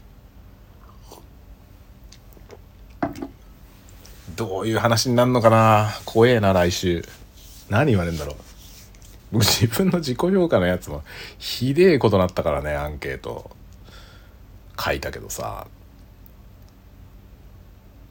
[4.36, 5.90] どういう話になるのかな？
[6.04, 7.04] 怖えな来週。
[7.68, 8.36] 何言われるんだろう。
[9.32, 11.02] 僕自分の自己評価のやつも
[11.38, 13.50] ひでえことなったからねアンケート。
[14.78, 15.66] 書いたけどさ。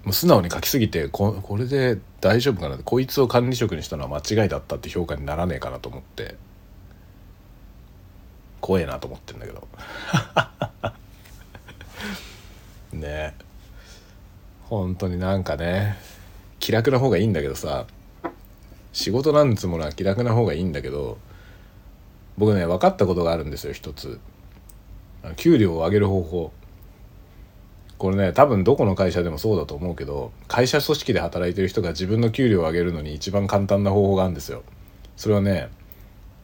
[0.03, 2.77] もう素直に書きすぎてここれで大丈夫かな。
[2.77, 6.35] こいつを管理職にしたのは間違いだったって評価にならねえかなと思って。
[8.61, 9.67] 怖えなと思ってんだけど。
[12.93, 13.33] ね。
[14.63, 15.97] 本当になんかね
[16.63, 17.87] 気楽な方がいいんだけどさ
[18.93, 21.17] 仕事なんつものは気楽な方がいいんだけど
[22.37, 24.21] 僕ね分かったことがあるんですよ一つ。
[25.35, 26.53] 給料を上げる方法。
[27.97, 34.63] これね多分どこの会社でもそうだと思うけど会社組織で働いてる人が自分の給料を上げるのに一番簡単な方法があるんですよ。
[35.17, 35.67] それはね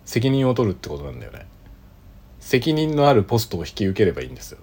[0.04, 1.48] 責任を取るってことなんだよね。
[2.42, 4.58] 責任のあるポストを引き受ければいいんですよ。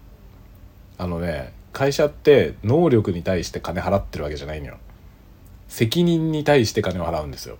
[0.98, 4.76] あのね会社って能力に対して金払ってるわけじゃないのよ。
[5.68, 7.58] 責任に対して金を払うんですよ。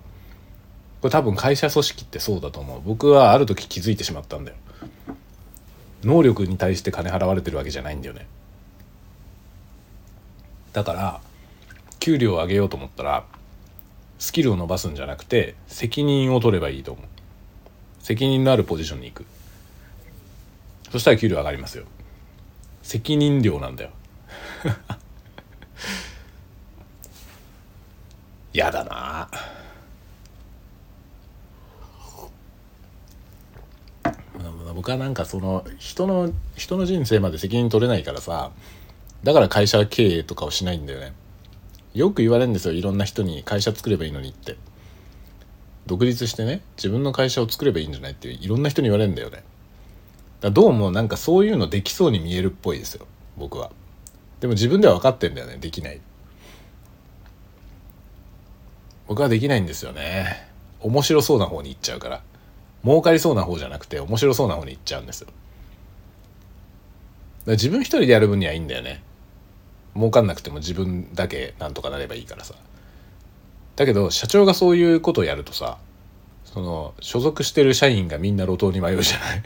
[1.01, 2.81] これ多分会社組織ってそうだと思う。
[2.83, 4.57] 僕はある時気づいてしまったんだよ。
[6.03, 8.27] 能力に対して金払われてるわけじゃないんだよね。
[10.73, 11.21] だから
[11.99, 13.25] 給料を上げようと思ったら
[14.19, 17.05] スキルを伸ばすんじゃなくて責任を取ればいいと思う。
[18.01, 19.25] 責任のあるポジションに行く。
[20.91, 21.85] そしたら給料上がりますよ。
[22.81, 23.89] 責任量なんだよ。
[28.57, 29.29] やだな。
[34.73, 38.51] 僕はなんかその人の人の人生まで責任取れないからさ
[39.23, 41.13] だから会社経営とかをしないんだよね。
[41.93, 44.55] よく言われるんですよいろんな人に会社作ればいいのにって。
[45.85, 49.43] 独立してね自分の会社を作ればいいんじゃないっていろんな人に言われるんだよね。
[50.41, 53.05] だどうもなんかそういうのできそうに見えるっぽいですよ
[53.37, 53.71] 僕は。
[54.39, 55.97] でも自分では分かってんだよねできない。
[55.97, 56.16] って
[59.07, 60.47] 僕はできないんですよね。
[60.81, 62.21] 面白そうな方に行っちゃうから。
[62.83, 65.21] 儲かりそうな方じゃなくて面白そうな方に行っちゃうんです。
[65.21, 65.27] よ
[67.47, 69.01] 自分一人でやる分にはいいんだよね。
[69.95, 72.53] 儲かんなくても自分だけなんとかなればいいからさ。
[73.75, 75.77] だけど社長がそういうことをやるとさ
[76.45, 79.43] その所属してる社員がみんな路頭に迷うじゃない。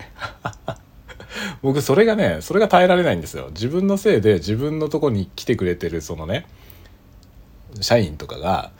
[1.62, 3.50] 僕それがねそれが耐えられないんですよ。
[3.52, 6.46] 自分のせいで自分のとこに来てくれてるそのね
[7.80, 8.72] 社員とかが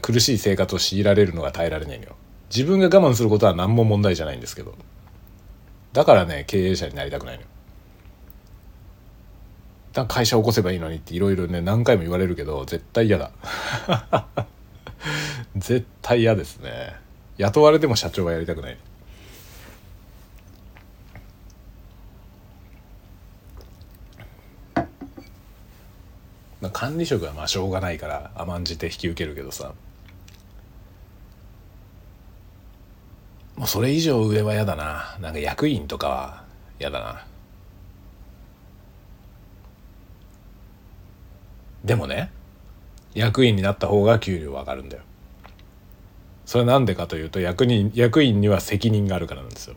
[0.00, 2.16] 苦しい生活を強いられるのが耐えられないのよ。
[2.54, 4.74] 自分が我慢することは何も問題じゃないんですけど。
[5.92, 7.48] だからね経営者になりたくないのよ。
[9.92, 13.32] だ会社を起こせばいいのにっていろいろね何回も言われるけど絶対嫌だ。
[15.56, 16.94] 絶対嫌ですね。
[17.38, 18.78] 雇われても社長はやりたくない。
[26.68, 29.72] 管理職はまあしょうがないから甘んじて引き受けるけどさ。
[33.56, 35.16] もうそれ以上上は嫌だな。
[35.20, 36.44] なんか役員とかは
[36.78, 37.26] 嫌だな。
[41.84, 42.30] でもね
[43.14, 45.02] 役員になった方が給料上がるんだよ。
[46.44, 49.76] それは何でかというと役人役員には責任があるからなんですよ。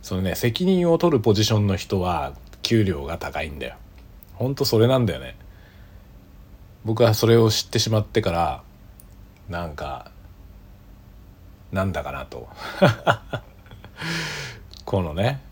[0.00, 3.76] そのね責任を取るポジションの人は給料が高いんだよ。
[4.34, 5.36] ほんとそれなんだよね。
[6.88, 8.62] 僕はそれを知ってしまってから
[9.50, 10.10] なんか
[11.70, 12.48] なんだかなと。
[14.86, 15.42] このね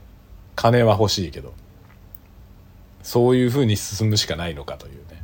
[0.55, 1.53] 金は欲しいけど
[3.03, 5.23] そういうふうに進むしかないのかというね。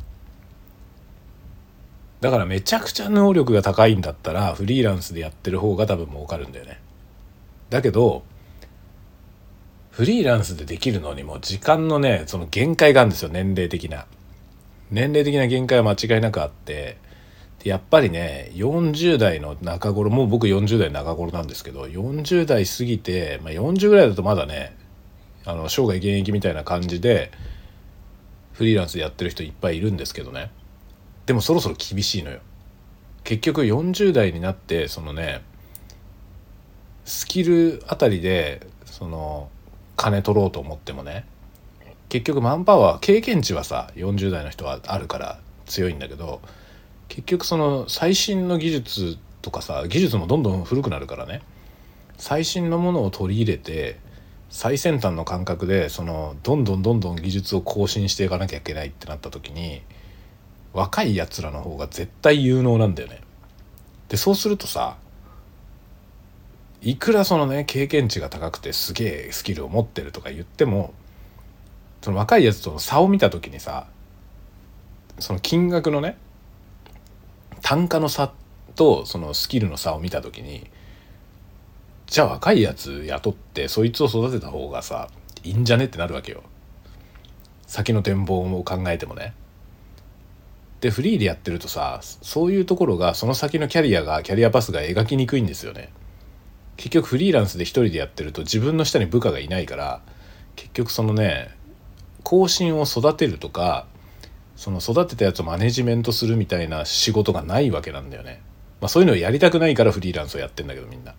[2.21, 6.79] だからめちゃくちゃ能力が高いんだったらフリーランスでやってる方が多分儲かるんだよね。
[7.71, 8.23] だけど
[9.93, 14.05] フリーランスでできるのにも時間のねその限界があるんですよ年齢的な。
[14.93, 16.99] 年齢的な限界は間違いなくあって
[17.64, 24.76] やっぱりね40代の中頃もう僕40代中頃なんですけど40代過ぎて、まあ、40ぐらいだとまだね
[25.45, 27.30] あの生涯現役みたいな感じで
[28.53, 30.51] フリーランスでやってる人いっぱいいるんですけどね。
[31.24, 32.40] でもそろそろ厳しいのよ。
[33.24, 35.43] 結局40代になってそのね
[37.05, 39.49] スキルあたりでその
[39.97, 41.24] 金取ろうと思ってもね
[42.13, 46.43] 結局マンパワー経験値はさ40代の人はあるから強いんだけど
[47.09, 51.41] 結局その最新の技術とかさ技術もどんどん古くなるからね
[52.19, 53.99] 最新のものを取り入れて
[54.51, 59.81] 最先端の感覚でそのどんどんどんどん技術を更新していかなきゃいけないってなった時に
[60.75, 63.23] 若いやつらの方が絶対有能なんだよね。
[64.11, 64.99] でそうするとさ
[66.83, 70.93] いくらそのね経験値が高くてすげえスキルを持ってるとか言っても
[72.03, 73.87] その若いやつとの差を見た時にさ
[75.19, 76.19] その金額のね
[77.63, 78.33] 単価の差
[78.75, 80.69] とそのスキルの差を見た時に
[82.07, 85.09] じゃあ若いやつ雇ってそいつを育てた方がさ
[85.45, 86.43] いいんじゃねってなるわけよ。
[87.67, 89.33] 先の展望を考えてもね。
[90.83, 95.91] でフリーでやってるとさそういうところがその先のキャリアがキャリアパスが描きにくいんですよね。
[96.77, 100.03] 結局フリーランスで一人でやってると自分の下に部下がいないから
[100.57, 101.57] 結局そのね
[102.23, 103.87] 更新を育てるとか
[104.57, 108.41] その育てたやつをマネジメントするみたいな仕事がないわけなんだよね。
[108.81, 111.14] まあ、そういうのをやりたくないからフリーランスをやってんだけどみんな。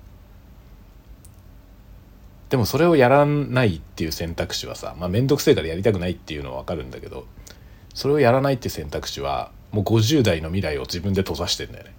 [2.49, 7.25] でもそれをやらないっていう選択肢はさまあ面倒くせえからやりたくないっていうのは分かるんだけど
[7.95, 11.93] それをやらないって選択肢はもう50代の未来を自分で閉ざしてんだよね。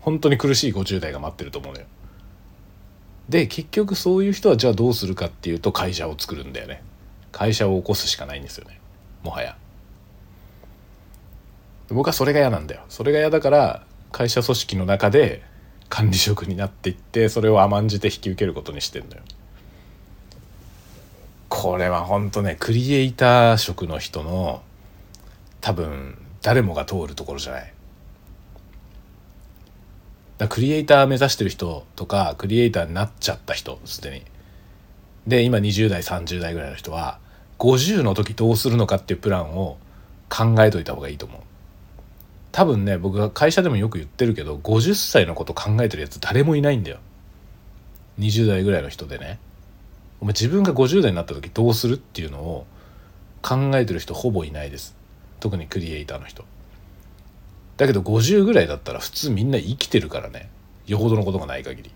[0.00, 1.86] 本当に苦しい50代が待ってると思うのよ。
[3.28, 6.82] で結局そういう人はじゃあどうするかっていうと会社を作るんだよね。
[7.36, 8.80] 会社を起こすしかないんですよね。
[9.22, 9.58] もはや。
[11.90, 12.80] 僕はそれが嫌なんだよ。
[12.88, 15.42] それが嫌だから会社組織の中で
[15.90, 19.22] 管理職になっていってそれを甘んじて引き受けることにしてんだよ。
[21.50, 24.62] これはほんとねクリエイター職の人の
[25.60, 27.74] 多分誰もが通るところじゃない。
[30.38, 34.22] だクリエイター目指してる人とかクリエイターになっちゃった人すでに。
[35.26, 37.18] で今20代30代ぐらいの人は
[37.58, 39.78] 50の時どうするのかっていうプランを
[40.28, 41.40] 考えといた方がいいと思う。
[42.52, 46.98] 多分ね僕が会社でもよく言ってるけど50歳のこと考えてるやつ誰もいないんだよ。
[48.18, 49.38] 20代ぐらいの人でね。
[50.20, 52.66] お前自分が50代になった時どうするっていうのを
[53.42, 54.96] 考えてる人ほぼいないです。
[55.40, 56.44] 特にクリエイターの人。
[57.76, 60.48] だけど50ぐらいだったら普通みんな生きてるからね。
[60.86, 61.90] よほどのことがない限り。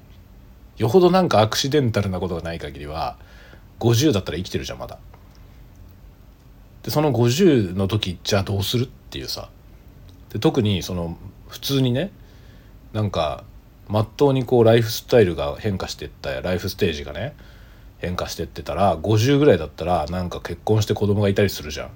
[0.76, 3.16] よほどなんかアクシデンタルなことがない限りは
[3.78, 4.98] 50だったら生きてるじゃんまだ。
[6.82, 9.50] でその50の時じゃあどうするっていうさ。
[10.30, 11.16] で特にその
[11.48, 12.12] 普通にね
[12.92, 13.44] なんか
[13.88, 17.34] まっとうにこうライフスタイルが変化してったライフステージがね
[17.98, 21.90] 変化してってたら50ぐらいだったらなんか結婚して子供がいたりするじゃん。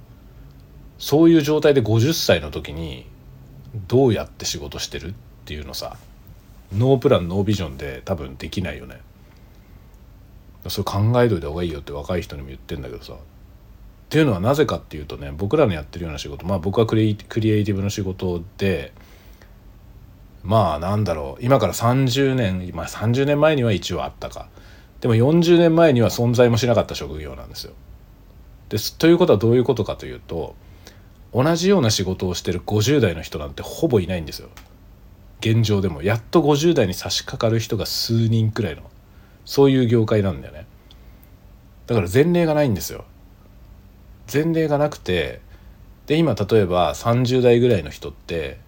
[0.99, 3.07] そういう状態で50歳の時に
[3.89, 5.15] どうやって仕事してるっ
[5.45, 5.97] ていうのさ。
[6.73, 9.01] ノープランノービジョンで多分できないよね。
[10.69, 13.15] それ考えといた方がいいよって若い人にも言ってんだけどさ。
[14.15, 18.93] っていうのはなぜかっていうとね僕らのやってるような仕事まあ僕はクリエイティブの仕事で
[20.45, 24.47] まあなんだろう今から30年、まあ、30年前には一応あったか
[25.01, 27.73] でも40年前には存在もしなかった職業なんですよ。
[28.69, 30.55] ですということはどういうことかというと
[31.33, 34.49] 同じような仕事をしてる50代の人なんてほぼいないんですよ。
[35.41, 38.83] 現状でもやっと50代に差し掛かる人が数人くらいの
[39.45, 40.69] そういう業界なんだよね。
[41.89, 43.05] だから前例がないんですよ。
[44.33, 45.41] 前例がなくて
[46.07, 48.59] で今例えば30代ぐらいの人って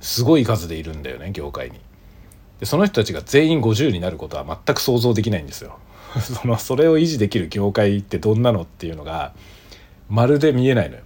[0.00, 1.80] すごい数でいるんだよね業界に。
[2.60, 5.78] でその人たちが全員50になることは全く想像できないんですよ。
[6.20, 9.32] そのそれを維持できる業界ってどんなのっていうのが
[10.08, 11.02] まるで見えないのよ。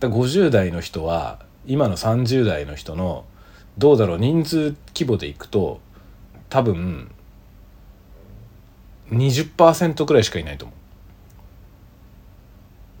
[0.00, 3.24] だ50代の人は今の30代の人の
[3.78, 5.80] どうだろう人数規模でいくと
[6.48, 7.10] 多分
[9.10, 10.79] 20%くらいしかいないと思う。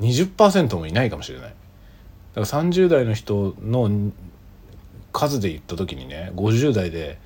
[0.00, 1.54] 20%もいないかもしれない。
[2.34, 4.12] だから30代の人の
[5.12, 7.18] 数で言った時にね50代で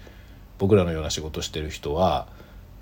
[0.58, 2.26] 僕らのような仕事してる人は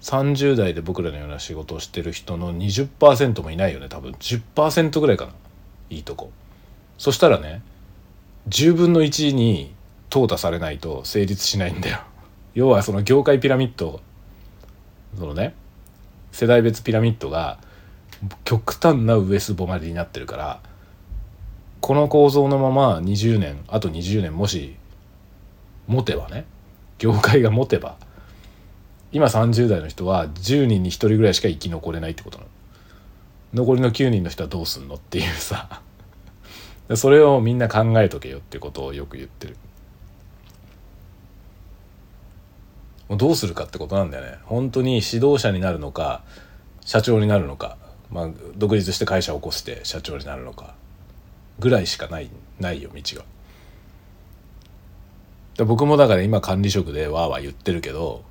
[0.03, 4.13] 30代で僕らのような仕事をしてる人の20%もいないよね多分。
[4.13, 5.33] 10%ぐらいかな。
[5.91, 6.31] いいとこ。
[6.99, 7.63] そしたらね
[8.49, 9.75] 10分の1に
[10.11, 12.01] 淘汰されないと成立しないんだよ。
[12.55, 14.01] 要はその業界ピラミッド
[15.19, 15.55] そのね
[16.33, 17.59] 世代別ピラミッドが
[18.45, 20.61] 極端なウエスボまでになってるから
[21.81, 24.77] この構造のまま20年あと20年もし
[25.87, 26.45] 持てばね
[26.99, 27.97] 業界が持てば
[29.13, 32.51] 今30代の人は10人に1人ぐらいしか生き残れないってことなの。
[33.53, 35.83] 残りの9人の人はどうすんのっていうさ。
[36.95, 39.57] それをみんな考えとけよってことをよく言ってる。
[43.11, 44.39] どうするかってことなんだよね。
[44.45, 46.23] 本当に指導者になるのか
[46.81, 47.77] 社長になるのか、
[48.13, 50.75] まあ、独立して会社を起こして社長になるのか
[51.59, 53.25] ぐらいしかないないよ道が。
[55.57, 58.25] で僕もだから今管理職でわーわー言ってるけど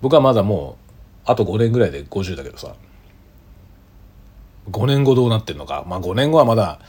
[0.00, 0.76] 僕はまだも
[1.26, 2.74] うあと5年ぐらいで50だけどさ
[4.70, 6.80] 5年後どうなってんのかまあ5年後はまだ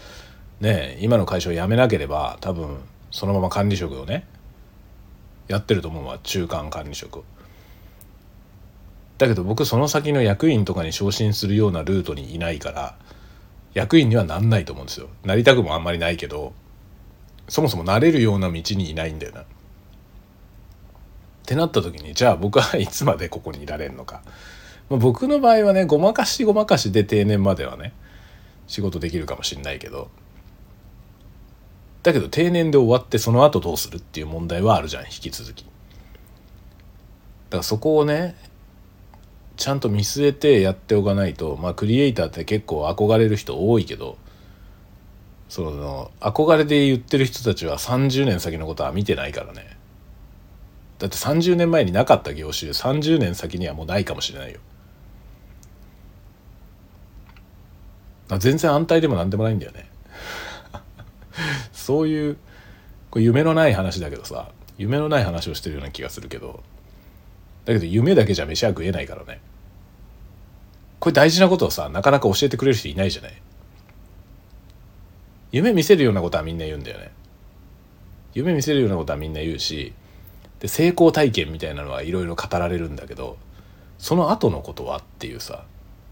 [0.59, 2.77] ね今の会社を辞めなければ多分
[3.11, 4.25] そのまま管理職をね
[5.47, 7.23] やってると思うわ中間管理職
[9.19, 12.97] だけど僕その先の役員とかに昇進するようなルートにいないから
[13.73, 16.53] 役員にはなんないと思うんですよなりたくもあんまりないけど
[17.49, 19.41] そもそもなれるような道にいないんだよな。
[19.41, 19.45] っ
[21.45, 24.21] てなった時にじゃあ僕はいつまでここにいられるのか、
[24.87, 27.91] まあ、僕の場合はねごまかしごまかしで定年まではね
[28.67, 30.11] 仕事できるかもしんないけど
[32.03, 35.63] だけど定年で終わってその後どうするっていう問題はあるじゃん引き続き。
[35.63, 35.69] だ
[37.49, 38.35] からそこをね
[39.59, 44.17] ちゃんと見据えてやっておかないとまあクリエイターって結構憧れる人多いけど
[45.49, 49.77] その憧れで言ってる人たちは30年先のことは見てないからね。
[50.97, 54.59] だって30年前になかった業種30年先にはもうないかもしれないよ。
[58.37, 59.89] 全然安泰でも何でもないんだよね。
[61.73, 62.37] そういう
[63.09, 66.63] これ夢のない話だけどさ夢のない話をしてるような気がするけど
[67.65, 69.41] だけど夢だけじゃ飯は食えないからね。
[70.99, 73.41] これ大事なことをさなかなか教えてくれる人いないじゃない？
[75.51, 77.11] 夢見せるようなことはみんな言うんだよね。
[78.33, 79.93] 夢見せるようなことはみんな言うし
[80.59, 83.37] で成功体験みたいなのはいろいろ語られるんだけど
[83.97, 85.63] その後のことはっていうさ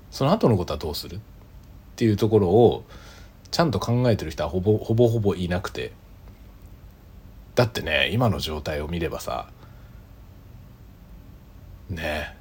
[0.10, 1.18] その後のことはどうする？
[1.18, 1.20] っ
[1.96, 2.84] ていうところを
[3.52, 5.92] ちゃんと考えてる人はほぼほぼほぼいなくて。
[7.56, 9.50] だってね今の状態を見ればさ
[11.90, 12.37] ねえ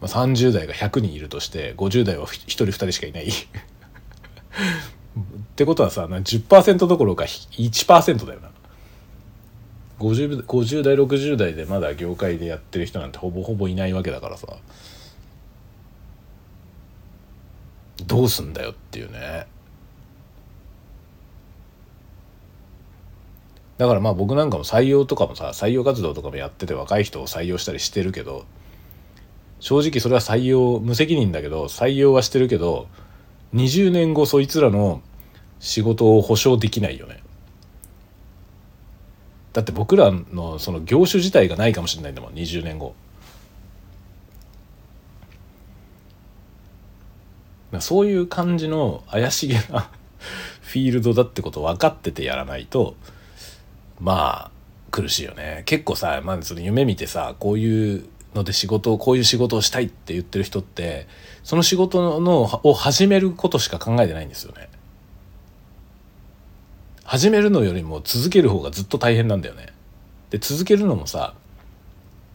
[0.00, 3.28] まあ、30代が100人いるとして50代は1人2人しかいない。
[3.30, 3.32] っ
[5.56, 8.50] てことはさ10%どころか1%だよな。
[9.98, 14.46] 50, 50代60代でまだ業界でやってる人なんてほぼほぼいないわけだからさ。
[18.06, 19.46] どうすんだよっていうね。
[23.78, 28.46] だからまあ僕なんかも採用とかもさ採用活動とかもやってて若い人を採用したりしてるけど
[29.60, 32.88] 正直それは採用無責任だけど採用はしてるけど
[33.54, 35.02] 20年後そいつらの
[35.60, 37.22] 仕事を保証できないよね。
[39.52, 42.94] だって僕らのその業種自体がないかもしれないんだもん20年後。
[47.80, 49.90] そういう感じの怪しげな
[50.62, 52.96] フィールドだってこと分かっててやらないと
[54.00, 54.50] まあ
[54.90, 55.62] 苦しいよね。
[55.64, 61.06] 結構さ、まあ、その夢見てさこういうので仕事をこういう仕事をしたいって言ってる人って
[61.42, 64.68] その仕事のを始めることしか考えてないんですよね。
[67.04, 69.72] 始めるのよりも続ける方がずっと大変なんだよね。
[70.30, 71.34] で続けるのもさ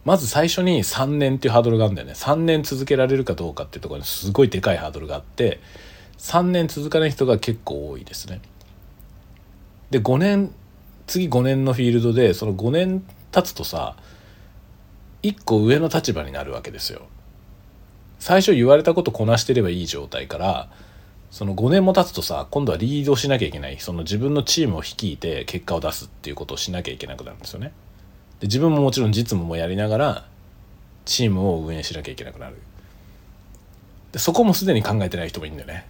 [0.06, 5.60] まず最初に3年っていうハードルがあるんだよね3年続けられるかどうかっていうところにすごいでかいハードルがあって
[6.18, 8.42] 3年続かない人が結構多いですね。
[9.90, 10.54] で5年
[11.06, 13.98] 次5年のフィールドでその5年経つとさ
[15.24, 17.04] 1個上の立場になるわけですよ。
[18.20, 20.70] 最初言われたことこなしてればいい状態から
[21.32, 27.72] その5年も経つとさ今度はリードしなきゃいけないその自分のチームを率いて結果を出すっていうことをしなきゃいけなくなるんですよね。
[28.40, 30.26] で自分ももちろん実務もやりながら
[31.06, 32.58] チームを運営しなきゃいけなくなる。
[34.12, 35.88] でそこもすでに考えてない人もいるんだよね。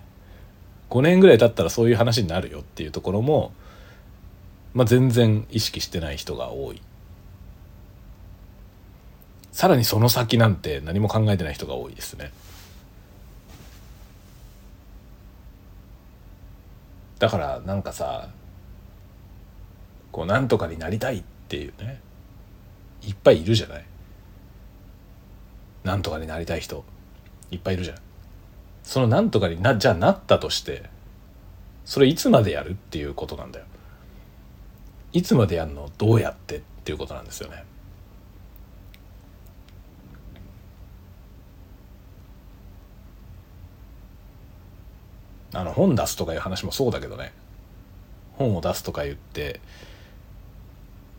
[0.89, 3.53] 5年ぐらい経ったらそういう話になるよっていうところも、
[4.73, 6.81] まあ、全然意識してない人が多い。
[9.61, 12.31] さらにその先なんて何も考えてない人が多いですね。
[17.19, 18.29] だからなんかさ
[20.11, 22.01] こうなんとかになりたいっていうね
[23.03, 23.85] いっぱいいるじゃない。
[25.83, 26.83] なんとかになりたい人
[27.51, 27.97] いっぱいいるじゃん。
[28.81, 30.89] そのなんとかになじゃあなったとして
[31.85, 33.65] それいつまでやるっていうことなんだよ。
[35.13, 35.91] いつまでやるの？
[35.99, 36.57] どうやって？
[36.57, 37.63] っていうことなんですよね。
[45.53, 47.33] あの本出すとかいう話もそうだけどね。
[48.37, 49.59] 本を出すとか言って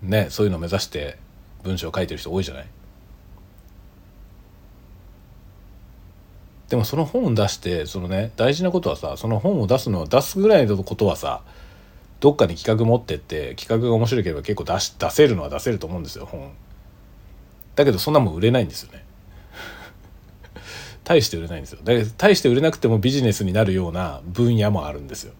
[0.00, 1.18] ねそういうのを目指して
[1.62, 2.66] 文章を書いてる人多いじゃない？
[6.68, 11.42] でもその本を出してそのね大事なことはさその本を出すのを出すぐらいのことはさ
[12.20, 16.50] どっかに企画持ってって企画が面白ければ結構出し出せるのは出せると思うんですよ本。
[17.76, 19.04] だけどそんなもん売れないんですよね。
[21.04, 21.80] 大して売れないんですよ。
[21.82, 25.32] だ大して売れなくてもビジネスになるような分野もあるんですよ。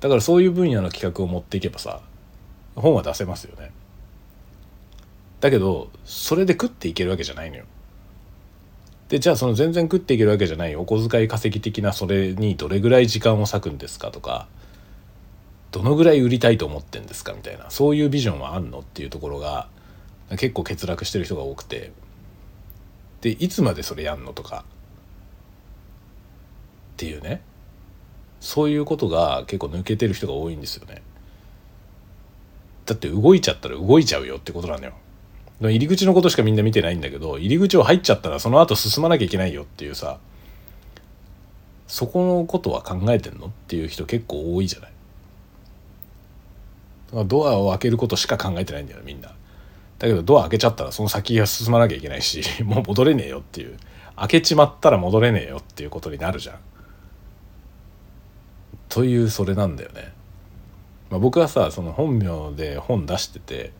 [0.00, 2.00] だからそういう分野の企画を持っていけばさ
[2.76, 3.72] 本は出せますよね。
[5.40, 7.64] だけどそれで食っていけるわけじゃないのよ。
[9.08, 14.48] でじゃあその全然食っていけるわけじゃないお小遣い稼ぎ的なそれにどれぐらい時間を割くんですかとか
[15.72, 19.68] どのぐらい売りたいと思ってんですかみたいなそういうビジョンはあんのっていうところが
[20.32, 21.90] 結構欠落してる人が多くて。
[23.20, 24.64] でいつまでそれやんのとか。
[26.94, 27.42] っていうね。
[28.40, 31.02] そういうことが結構抜けてる人が多いんですよね。
[32.86, 34.92] だって動いちゃったら動いちゃうよってことなのよ。
[35.60, 40.20] 入り口のことしかみんな見てないんだけど入り口を入っちゃったらその後進まなきゃいけないよっていうさ
[41.88, 44.92] そこのことは考えてんのっていう人結構多いじゃない。
[47.26, 49.34] ドアを開けることしか考えてないんだよみんな。
[49.98, 53.76] だけどドア開けちゃったらその先が進まなきゃいけないし もう戻れねえよっていう。
[54.16, 56.56] 開けちまったら戻れねえよっていうことになるじゃん。
[58.88, 60.12] というそれなんだよね、
[61.10, 63.72] まあ、僕はさその本名で本出してて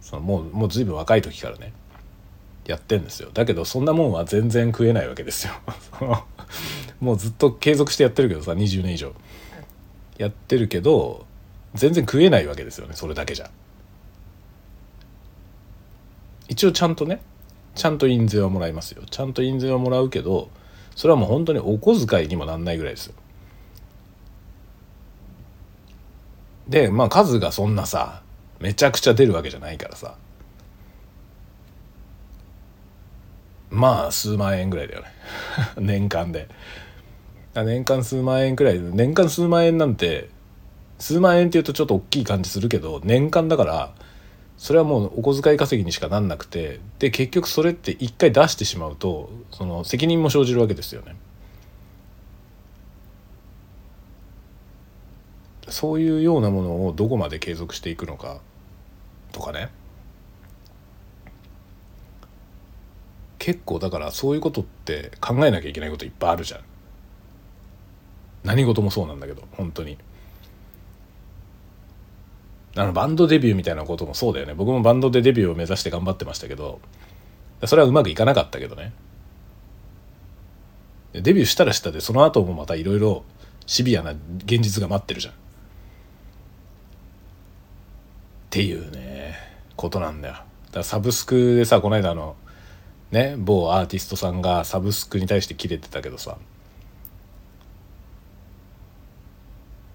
[0.00, 1.72] そのもうもう随分若い時からね
[2.66, 3.30] やってんですよ。
[3.34, 5.54] だけどそんなもんは全然食えないわけですよ。
[7.00, 9.12] もうずっと継続してやってるけどさ20年以上。
[10.18, 11.26] やってるけど
[11.74, 13.50] 全然食えないわけですよねそれだけじゃ。
[16.48, 17.20] 一応ちゃんとね
[17.74, 19.02] ちゃんと印税はもらいますよ。
[19.10, 20.50] ちゃんと印税はもらうけど
[20.94, 23.06] それはもう本当にお小遣いにもなんないぐらいです。
[23.06, 23.14] よ
[26.68, 28.22] でまあ数がそんなさ
[28.60, 30.16] めちゃくちゃ出るわけじゃないからさ。
[33.70, 35.08] まあ数万円ぐらいだよね。
[35.80, 36.48] 年間で。
[37.54, 38.80] 年間数万円くらい。
[38.80, 40.28] 年間数万円なんて
[40.98, 43.92] 数万円っていうとちょっと大きい感じするけど年間だから
[44.62, 51.16] それはもうお小遣い稼ぎにしかなんなくてで結局それって一回出してしまうとその責任も生じるわけですよね。
[55.68, 58.40] そういうようなものをどこまで継続していくのか
[59.32, 59.68] とかね。
[63.40, 66.60] 結構だからそういうことって考えなきゃいけないこといっぱいあるじゃん。
[68.44, 69.98] 何事もそうなんだけど本当に。
[72.74, 74.54] あのバンドデビューみたいなこともそうだよね。
[74.54, 76.80] 僕もバンドでデビューを目指して頑張ってましたけど
[77.64, 78.92] それはうまくいかなかったけどね。
[81.12, 83.24] デビューしたらしたでその後もまたいろいろ
[83.66, 85.34] シビアな現実が待ってるじゃん。
[85.34, 85.36] っ
[88.48, 89.34] ていうね
[89.76, 90.34] ことなんだよ。
[90.34, 90.44] だか
[90.78, 92.36] らサブスクでさこの間の
[93.10, 96.38] ね某アーティストさんがサブスクに対してキレてたけどさ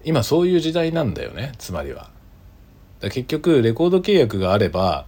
[0.04, 2.16] 今そういう時代なんだよねつまりは。
[3.00, 5.06] だ結局レコード契約があれば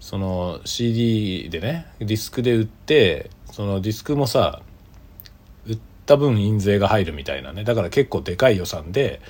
[0.00, 4.62] その CD でねディスクで売ってそのディスクもさ
[5.66, 9.20] 売った分印税が入るみたいなねだから結構でかい予算で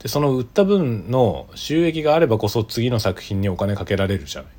[0.00, 4.52] でその売った分の収益があればこそ次の作品にお金かけられるじゃない。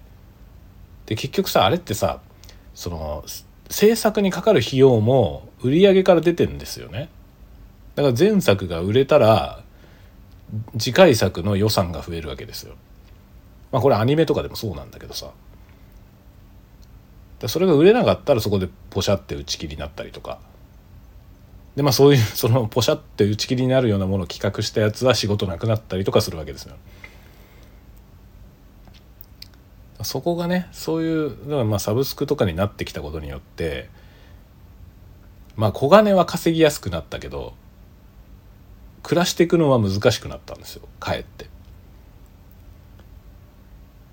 [1.06, 2.22] で結局さあれってさ
[2.76, 3.24] その
[3.70, 7.10] 制作にかかる費用も売り上げから出てんですよね。
[7.96, 9.64] だから前作が売れたら
[10.78, 12.76] 次回作の予算が増えるわけですよ。
[13.72, 15.32] まあこれアニメとかでもそうなんだけどさ
[17.48, 20.40] それが売れなかったらそこでポシャって打ち切りになったりとか
[21.76, 26.76] でまあそういう そのポシャって打ち切りになるようなものを企画したやつは仕事なくなったりとかするわけですよ。
[30.02, 33.90] そこがねそういうだからまあサブスクとかになってきたことによって
[35.58, 37.54] まあ小金は稼ぎやすくなったけど
[39.04, 41.48] 暮らしていくのは難しくなったんですよかえって。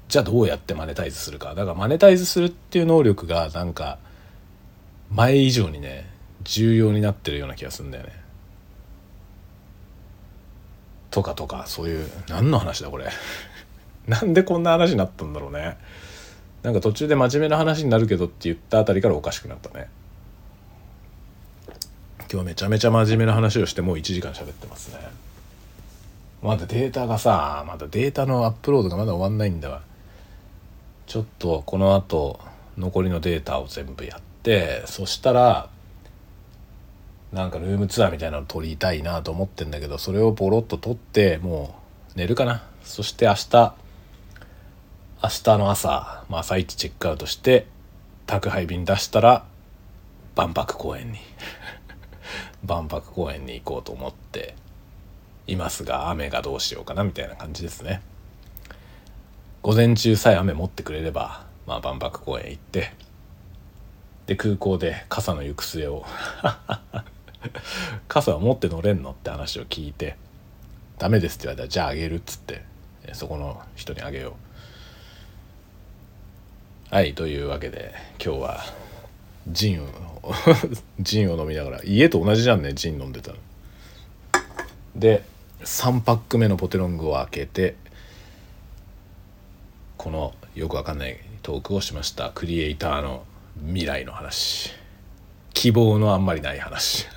[0.08, 1.54] じゃあどうやってマネタイズするか。
[1.54, 3.98] だからマネタイズするっていう能力がなんか
[5.10, 6.08] 前以上にね
[6.44, 8.12] 重要になってるような気がするんだよね。
[11.10, 13.06] とかとかそういう何の話だこれ。
[14.06, 15.76] なんでこんな話になったんだろうね。
[16.62, 19.88] なんか途中で真面目な話になるけどって言ったあたりからおかしくなったね。
[22.30, 24.98] 今日めちゃめちゃ真面目な話をしてもう1時間喋ってますね。
[26.42, 29.82] まだデータがさまだデータのアップロードがまだ終わんないんだわ。
[31.06, 32.40] ちょっとこの後
[32.76, 35.70] 残りのデータを全部やってそしたら
[37.32, 41.76] なんかルームツアーみたいなの撮りたいなと思ってんだけどそれをボロッと撮っても
[42.14, 42.64] う寝るかな。
[42.82, 43.74] そして明日
[45.22, 47.66] 明日の朝、まあ、朝一チェックアウトして
[48.26, 49.44] 宅配便出したら
[50.34, 51.18] 万博公園に。
[52.64, 54.54] 万博公園に行こうと思って
[55.46, 58.02] いますが雨がどうしようかなみたいな感じですね。
[59.62, 62.92] 午前中さえ雨持ってくれれば、まあ、万博公園行って
[64.26, 66.04] で空港で傘の行く末を
[68.08, 70.16] 傘は持って乗れんのって話を聞いて
[70.98, 72.62] 「ダメです」って言われたら「じゃああげる」っつって
[73.12, 74.32] そこの人にあげよう。
[76.94, 77.92] はいというわけで
[78.24, 78.64] 今日は
[79.48, 79.86] ジンを
[81.00, 83.38] ジンを飲みながら家と同じじゃんねジン飲んでたの。
[84.94, 85.24] で
[85.62, 87.76] 3パック目のポテロングを開けて
[89.96, 92.30] このよくわかんないトークをしました。
[92.30, 93.24] クリエイターの
[93.66, 94.72] 未来の話。
[95.54, 97.06] 希望のあんまりない話。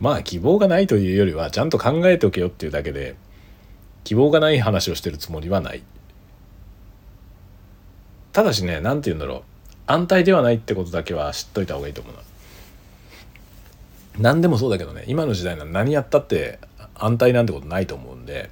[0.00, 3.16] まあ希望がないというよりはちゃんと考えておけよっていうだけで
[4.04, 5.82] 希望がない話をしてるつもりはない。
[8.32, 9.42] ただしね何て言うんだろう。
[9.86, 12.20] 安泰ではないってことだけは知っといた方がいいと思うな。
[14.18, 16.58] 何でもそうだけどね今の時代なら何やったって
[16.94, 18.50] 安泰なんてことないと思うんで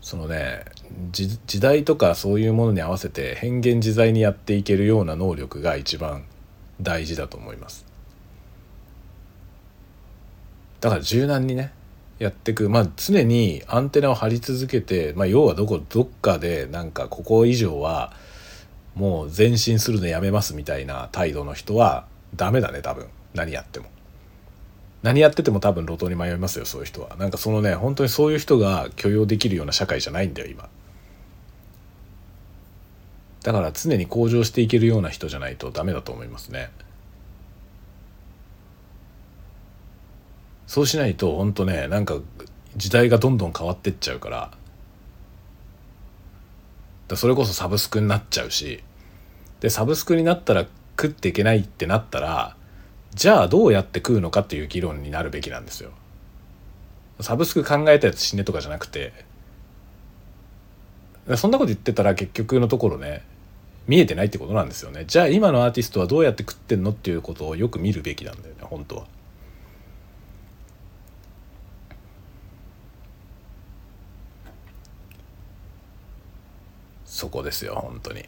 [0.00, 0.64] そのね
[1.12, 6.24] 時代とかそういうものに合わせて変幻自在にやっていけるような能力が一番
[6.80, 7.86] 大事だと思います。
[10.80, 11.72] だから柔軟にね
[12.18, 18.12] やっていくまあ常にアンテナを張り続けて、まあ、要はどこどっかでなんかここ以上は
[18.94, 23.06] もう前進するのやめますみたいな態度の人はダメだね多分。
[23.34, 23.86] 何やっても。
[25.02, 27.16] 何やってても多分路頭に迷いますよそういう人は。
[27.16, 30.68] なんかそのね本当にそういう人が許容できるような社会じゃないんだよ今。
[33.46, 36.68] だから常に向上していけるような人じゃないとダメだと思いますね。
[40.66, 42.18] そうしないと本当ねなんか
[42.76, 44.50] 時代がどんどん変わってっちゃうから。
[47.06, 48.82] だそれこそサブスクになっちゃうし。
[49.60, 50.66] でサブスクになったら
[51.00, 52.56] 食っていけないってなったら
[53.14, 55.92] じゃあどうやって食うのかっていう議論になるべきなんですよ。
[57.20, 59.12] サブスク考えたやつ死ねとかじゃなくて。
[61.36, 63.22] そんなこと言ってたら結局のところね
[63.86, 69.06] 見えてないってことなんですよねじゃあ今のアーティストはどうやって食ってんのっていうことをよく見るべきなんだよね本当は。
[77.04, 78.24] そこですよ本当に。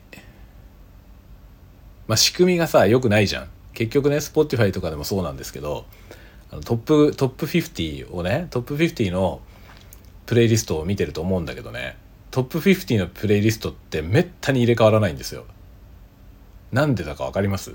[2.06, 3.48] まあ仕組みがさ良くないじゃん。
[3.74, 5.84] 結局ね Spotify とかでもそうなんですけど
[6.64, 9.40] トップトップ50をねトップ50の
[10.26, 11.96] プレイリストを見てると思うんだけどね
[12.30, 15.44] トップ50のプレイリストってめったに入れ替わらないんですよ。
[16.72, 17.72] なんでだか分かります？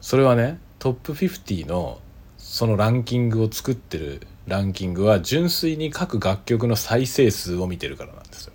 [0.00, 1.98] それはねトップ50の
[2.36, 8.52] そのランキングを作ってるランキングは純粋に各楽曲の再生数を見てるからなんですよ。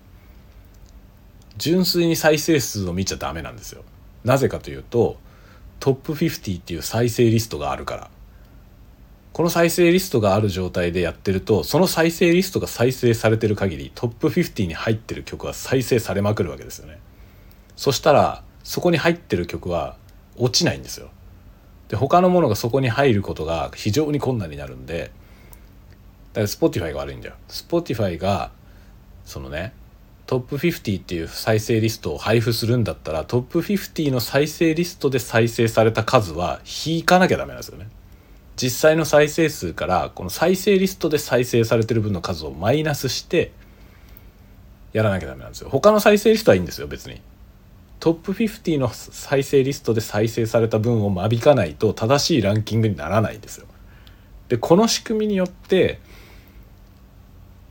[1.57, 3.83] 純粋に再生数を見ちゃダメなんですよ。
[4.23, 5.17] なぜかというと
[5.79, 8.11] トップ50っていう再生リストがあるから
[9.39, 16.99] この再生リストがある状態でやってるとその再生リストが再生されてる限りトップ50に入ってる曲は再生されまくるわけですよね。
[17.77, 19.95] そしたらそこに入ってる曲は
[20.35, 21.09] 落ちないんですよ。
[21.87, 25.09] で他のものがそこに入ることが非常に困難になるんで
[26.33, 27.35] だから Spotify が悪いんだよ。
[27.47, 28.51] Spotify が
[29.23, 29.71] そのね
[30.25, 37.87] トップ50っていう再生リストを配布するんだったらトップ50の再生リストで再生された数は引かなきゃダメなんですよね。
[38.61, 43.53] 実際の再生数からこの再生リストで再生されてる分の数をマイナスして
[44.91, 45.69] やらなきゃダメなんですよ。
[45.69, 47.21] 他の再生リストはいいんですよ別に。
[48.01, 53.67] トップ50の再生リストで再生された分を間引かないと正しいランキングにならないんですよ。
[54.49, 56.01] でこの仕組みによって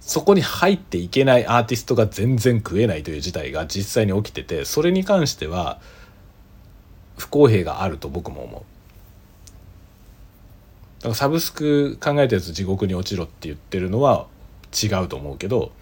[0.00, 5.80] そこに入っていけないアーティストが全然食えないという事態が実際に起きててそれに関しては
[7.18, 8.77] 不公平があると僕も思う。
[10.98, 14.26] だからサブスク考えたやつ地獄に落ちろって言ってるのは
[14.82, 15.72] 違うと思うけど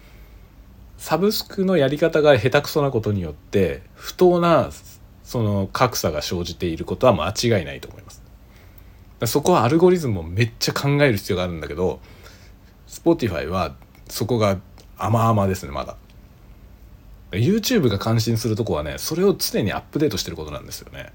[0.97, 4.69] サブスクのやり方が下手くそなことによって不当な
[5.23, 8.23] その格差が生じていることは間違いないと思います。
[9.25, 11.99] そこはアルゴリズムをめっちゃ考える必要があるんだけど
[12.87, 13.75] Spotify は
[14.07, 14.59] そこが
[14.97, 15.97] 甘々ですねまだ
[17.31, 21.11] YouTube が感心するとこはねそれを常にアップデートしてることなんですよね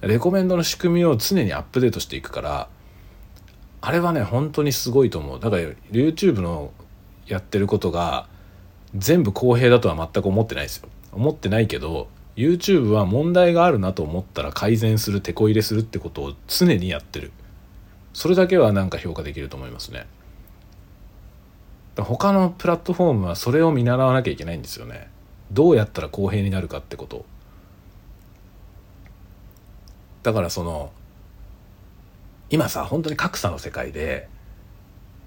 [0.00, 2.68] レコメンドの仕組みを常にアップデートしていくから
[3.86, 5.38] あれはね本当にすごいと思う。
[5.38, 5.62] だから
[5.92, 6.72] YouTube の
[7.28, 8.26] やってることが
[8.96, 10.88] 全部公平だとは全く思ってないですよ。
[11.12, 17.30] 思ってないけど YouTube は問題があるなと思ったら改善する手こ入れするってことを常にやってる。
[18.12, 20.08] それだけはなんか評価できると思いますね。
[21.96, 25.08] 他のプラットフォームはそれを見習わなきゃいけないんですよね。
[25.52, 27.24] どうやったら公平になるかってこと。
[30.24, 30.90] だからその
[32.50, 34.28] 今さ本当に格差の世界で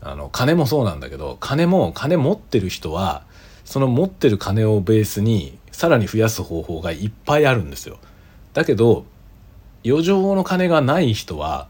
[0.02, 3.24] あの金もそうなんだけど金も金持ってる人は
[3.66, 8.00] その持ってる金をベースにさらに増やす方法がいっぱいあるんですよ。
[8.54, 9.06] だけど
[9.86, 11.68] 余剰の金がない人は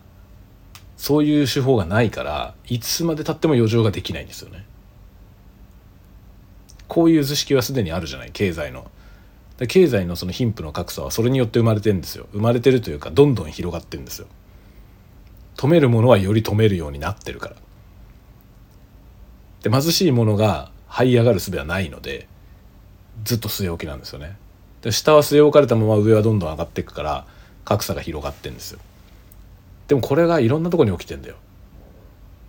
[0.98, 4.66] そういう手法がないからいつまでたっても余剰ができないんですよね。
[6.88, 8.90] こういう図式はすでにあるじゃない経済の。
[9.68, 14.28] 経済のその貧富の格差はそれによって生まれてるんですよ生まれてるというかどんどん広がってんですよ
[15.60, 17.56] 止めるものはより止めるようになってるから。
[19.62, 22.30] で貧しいものが這い上がる術はないので
[23.26, 24.38] ずっと据え置きなんですよね。
[24.82, 27.28] で下は据え置かれたまま上はどんどん上がっていくから
[27.66, 28.80] 格差が広がってんですよ。
[29.90, 31.36] でもこれがいろんなとこに起きてんだよ。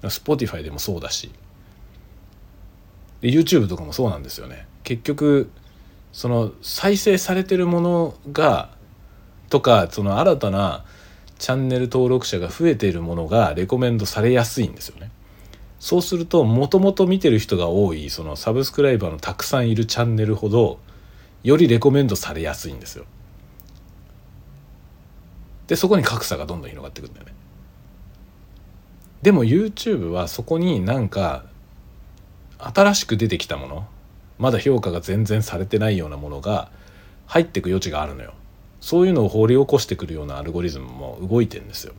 [0.02, 1.32] Spotify でもそうだし。
[3.22, 4.68] で YouTube とかもそうなんですよね。
[4.84, 5.50] 結局
[6.12, 8.70] その再生されてるものが
[9.48, 10.84] とかその新たな
[11.40, 15.10] チャンネル登録者が増えているものがレコメンドされやすいんですよね。
[15.78, 20.78] そうするともともと見てる人が多いそのサブスクライバーのたくさんいるチャンネルほど
[21.42, 23.06] よりレコメンドされやすいんですよ。
[25.66, 27.32] でそこに格差がどんどん広がっていくんだよね。
[29.22, 31.44] でも YouTube はそこになんか
[32.58, 33.86] 新しく出てきたもの
[34.38, 36.70] まだ評価が全然されてないようなものが
[37.26, 38.34] 入っていく余地があるのよ。
[38.80, 41.92] そういうのを掘り起こしてくるようなアルゴリズムも動いてんですよ。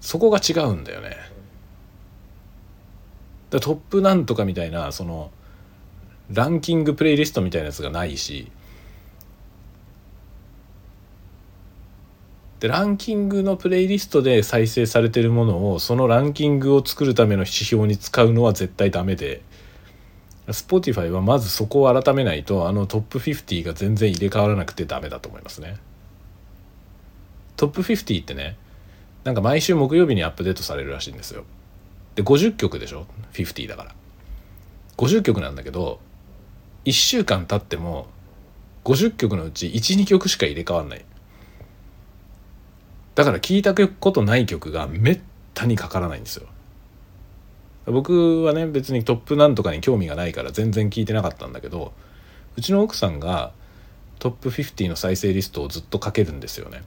[0.00, 1.16] そこが違うんだよね。
[3.50, 5.30] だトップなんとかみたいなその
[6.32, 8.50] ランキングプレイリストみたいなやつがないし
[12.60, 19.42] でランキングのプレイリストで再生されてるものをそのランキングを作るための指標に使うのは絶対ダメで
[20.48, 25.76] Spotify はまずそこを改めないとあのトップ50が全然入れ替わらなくてダメだと思いますね。
[27.56, 28.56] トップ50ってね
[29.24, 31.44] なんか毎週木曜日にアップデートされるらしいんですよ。
[32.14, 33.94] で50曲でしょ？50だから。
[34.96, 35.98] 50曲なんだけど
[36.84, 38.06] 1週間経っても
[38.84, 41.04] 50曲のうち12曲しか入れ替わんない。
[43.14, 45.20] だから聞いたことない曲がめっ
[45.54, 46.48] たにかからないんですよ。
[47.86, 51.92] 僕はね別にトップなんとかに興味がないから全然聞いてなかったんだけど
[52.56, 53.52] うちの奥さんが
[54.18, 56.82] トップ50の再生リストをずっとかけるんですよね。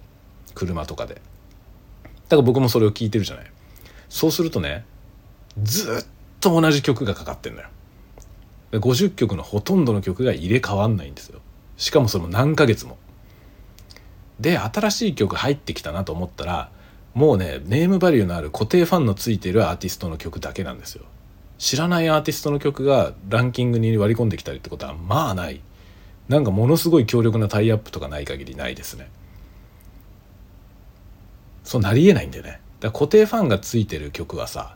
[0.55, 1.15] 車とかで。
[1.15, 1.19] だ
[2.31, 3.51] から僕もそれを聞いてるじゃない。
[4.09, 4.85] そうするとね
[5.61, 6.05] ずっ
[6.39, 7.67] と同じ曲がかかってんのよ。
[8.71, 11.39] 50曲のほとんどの曲が入れ替わんないんですよ。
[11.77, 12.97] しかもその何ヶ月も。
[14.39, 16.69] で新しい曲入ってきたなと思ったら
[17.17, 21.03] もうねネームバリューのある固定ファンのついてるアーティストの曲だけなんですよ。
[21.57, 25.59] 知らないアーティストの曲がランキングに割り込んできたりってことはまあない。
[26.29, 29.09] なんかものすごい強力なタイアップとかない限りないですね。
[31.63, 32.61] そうなりえないんでね。
[32.81, 34.75] だ固定ファンがついてる曲はさ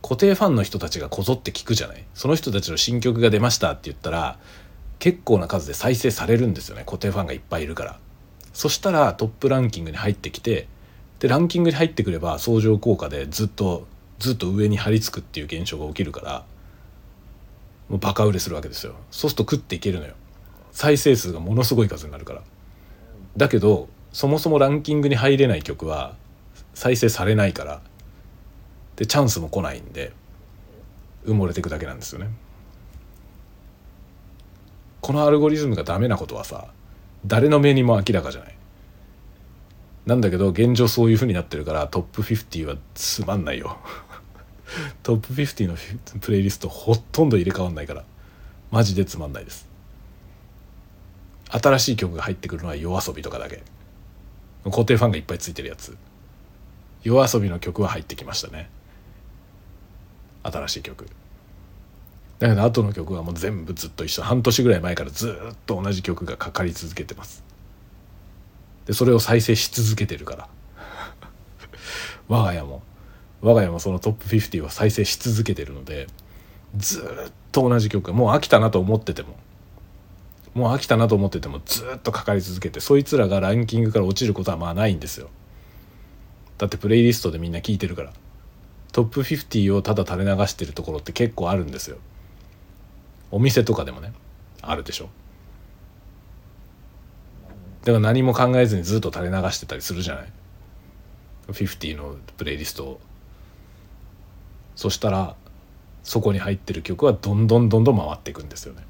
[0.00, 2.04] 固定ファンの人たちがこぞって聞くじゃない？
[2.14, 4.38] その人たちの新曲が出ましたって言ったら
[5.00, 6.84] 結構な数で再生されるんですよね。
[6.86, 7.98] 固定ファンがいっぱいいるから。
[8.52, 10.68] そしたらトップランキングに入ってきて
[11.24, 13.86] でランキングに入ってくれば相乗効果でずっと
[14.18, 16.44] ずっと上に張り付くっていう現象が起きるから
[17.88, 18.92] もうバカ売れするわけですよ。
[19.10, 20.12] そうすると食っていけるのよ。
[20.70, 22.42] 再生数がものすごい数になるから。
[23.38, 26.14] だけどそもそもランキングに入れない曲は
[26.74, 27.80] 再生されないから。
[28.96, 30.12] でチャンスも来ないんで
[31.24, 32.28] 埋もれていくだけなんですよね。
[35.00, 36.66] このアルゴリズムがダメなことはさ
[37.24, 38.54] 誰の目にも明らかじゃない。
[40.06, 43.78] なんだけど現状そういう風になってるからトップ50はつまんないよ。
[45.02, 45.76] トップ50の
[46.20, 48.04] プレイリストほとんど入れ替わんないから
[48.70, 49.66] マジでつまんないです。
[51.48, 53.62] 新しい曲が入ってくるのは夜遊びとかだけ。
[54.64, 55.96] 固定ファンがいっぱいついてるやつ。
[57.02, 58.68] 夜遊びの曲は入ってきましたね。
[60.42, 61.06] 新しい曲。
[62.38, 64.22] だけど後の曲はもう全部ずっと一緒。
[64.22, 67.43] 半年ぐらい前からずっと同じ曲がかかり続けてます。
[68.86, 70.48] でそれを再生し続けてるから。
[72.28, 72.82] 我が家も。
[73.40, 76.06] 我が家もそのトップ50を再生し続けてるので
[76.76, 79.36] ずっと同じ曲もう飽きたなと思ってても。
[80.54, 85.28] もう飽きたなと思っててもずっとかかり続けてそいつらがランキングから落ちることはまあないんですよ。
[86.58, 88.12] だってプレイリストでみんな聴いてるから。
[88.92, 91.96] トップ50をただ垂れ流してるところって結構あるんですよ。
[93.32, 94.12] お店とかでもね
[94.62, 95.08] あるでしょ。
[97.84, 100.32] だから何も考えずにずっと垂れ流してたりするじゃない
[101.48, 103.00] ？50のプレイリストを。
[104.74, 105.36] そしたら
[106.02, 108.82] そこに入ってる曲はどんどんどんどん回っていくんですよね。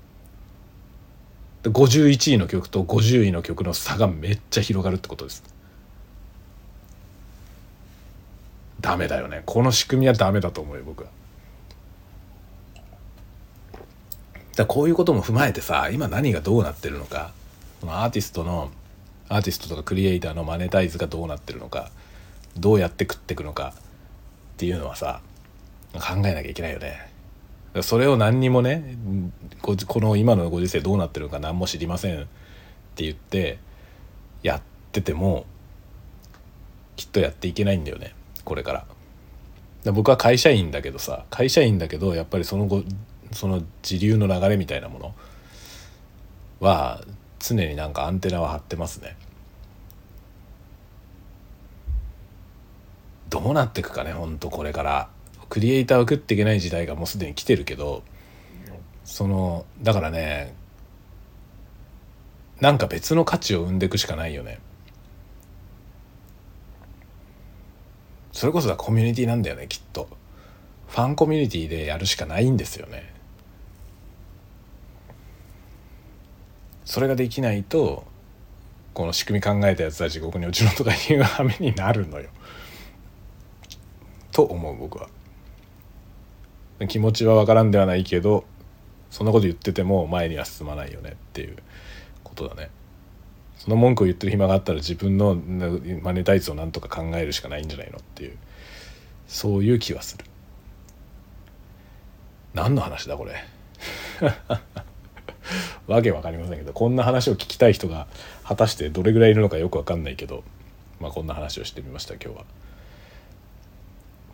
[1.64, 5.42] で51位の曲と50位の曲の差がめっちゃ広がるってことです。
[8.80, 9.42] ダメだよね。
[9.44, 11.08] この仕組みはダメだと思うよ僕は。
[14.54, 17.32] だこういうことも踏まえてさ今何がどうなってるのか。
[17.82, 18.70] アーティストの
[19.34, 21.90] アーティストとかクリエイターのマネタイズがどうなってるのか
[22.56, 25.20] どうやって食っていくのかっていうのはさ
[25.94, 27.10] 考えなきゃいけないよね
[27.82, 28.96] それを何にもね
[29.60, 32.26] この今のご時世どうなってるのか何も知りませんっ
[32.94, 33.58] て言って
[34.44, 34.62] やっ
[34.92, 35.46] てても
[36.94, 38.86] きっとやっていけないんだよねこれか
[39.84, 39.92] ら。
[39.92, 42.84] 僕は会社員だけどさ会社員だけどやっぱりその後
[43.32, 45.14] その時流の流れみたいなもの
[46.60, 47.02] は
[47.40, 49.16] 常になんかアンテナは張ってますね。
[53.34, 55.08] どうなっていくかねほんとこれから。
[55.48, 58.02] クリエイターを食っていけない時代がもうすでに来てるけど
[59.04, 60.54] そのだからね
[62.60, 64.60] なんか別の価値を生んでいくしかないよね。
[68.32, 70.08] それこそがコミュニティなんだよねきっと。
[70.88, 73.12] ファンコミュニティでやるしかないんですよね。
[76.84, 78.04] それができないと
[78.92, 82.30] この仕組み考えたやつは地獄に落ちろとかいう羽目になるのよ。
[84.34, 85.08] と思う僕は。
[86.88, 88.44] 気持ちは分からんではないけど
[89.08, 91.56] そんなこと言ってても前には進まないよねっていう
[92.24, 92.68] ことだね。
[93.56, 95.36] その文句を言ってる暇があったら自分の
[96.02, 98.36] マネタイズをなんとか考えるしかないんじゃないのっていう
[99.28, 100.24] そういう気はする。
[102.54, 103.36] 何の話だこれ。
[105.86, 108.08] わけわかりませんけどこんな話を聞きたい人が
[108.42, 110.42] 果たしてどれぐらいいるのかよくわかんないけど
[110.98, 112.44] まあこんな話をしてみました今日は。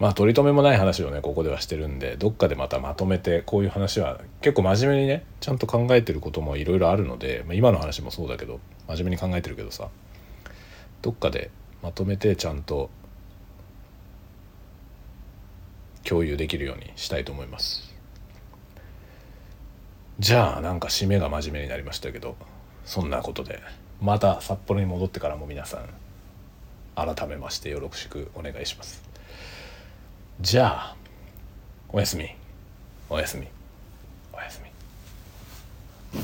[0.00, 9.88] まあ取り留めもない話をねここではしてるんでどっかでまたまとめてこういう話は結構真面目にねちゃんと考えてることもいろいろあるので、まあ、今の話もそうだけど真面目に考えてるけどさ
[11.02, 11.50] どっかで
[11.82, 12.88] まとめてちゃんと
[16.02, 17.94] 共有できるようにしたいと思います。
[20.18, 22.36] じゃあなんか締めが真面目になりましたけど
[22.84, 23.60] そんなことで
[24.02, 25.88] また札幌に戻ってからも皆さん
[26.94, 29.09] 改めましてよろしくお願いします。
[30.40, 30.96] じゃあ
[31.90, 32.34] おやすみ。
[33.10, 33.46] おやすみ。
[34.32, 36.20] おやすみ。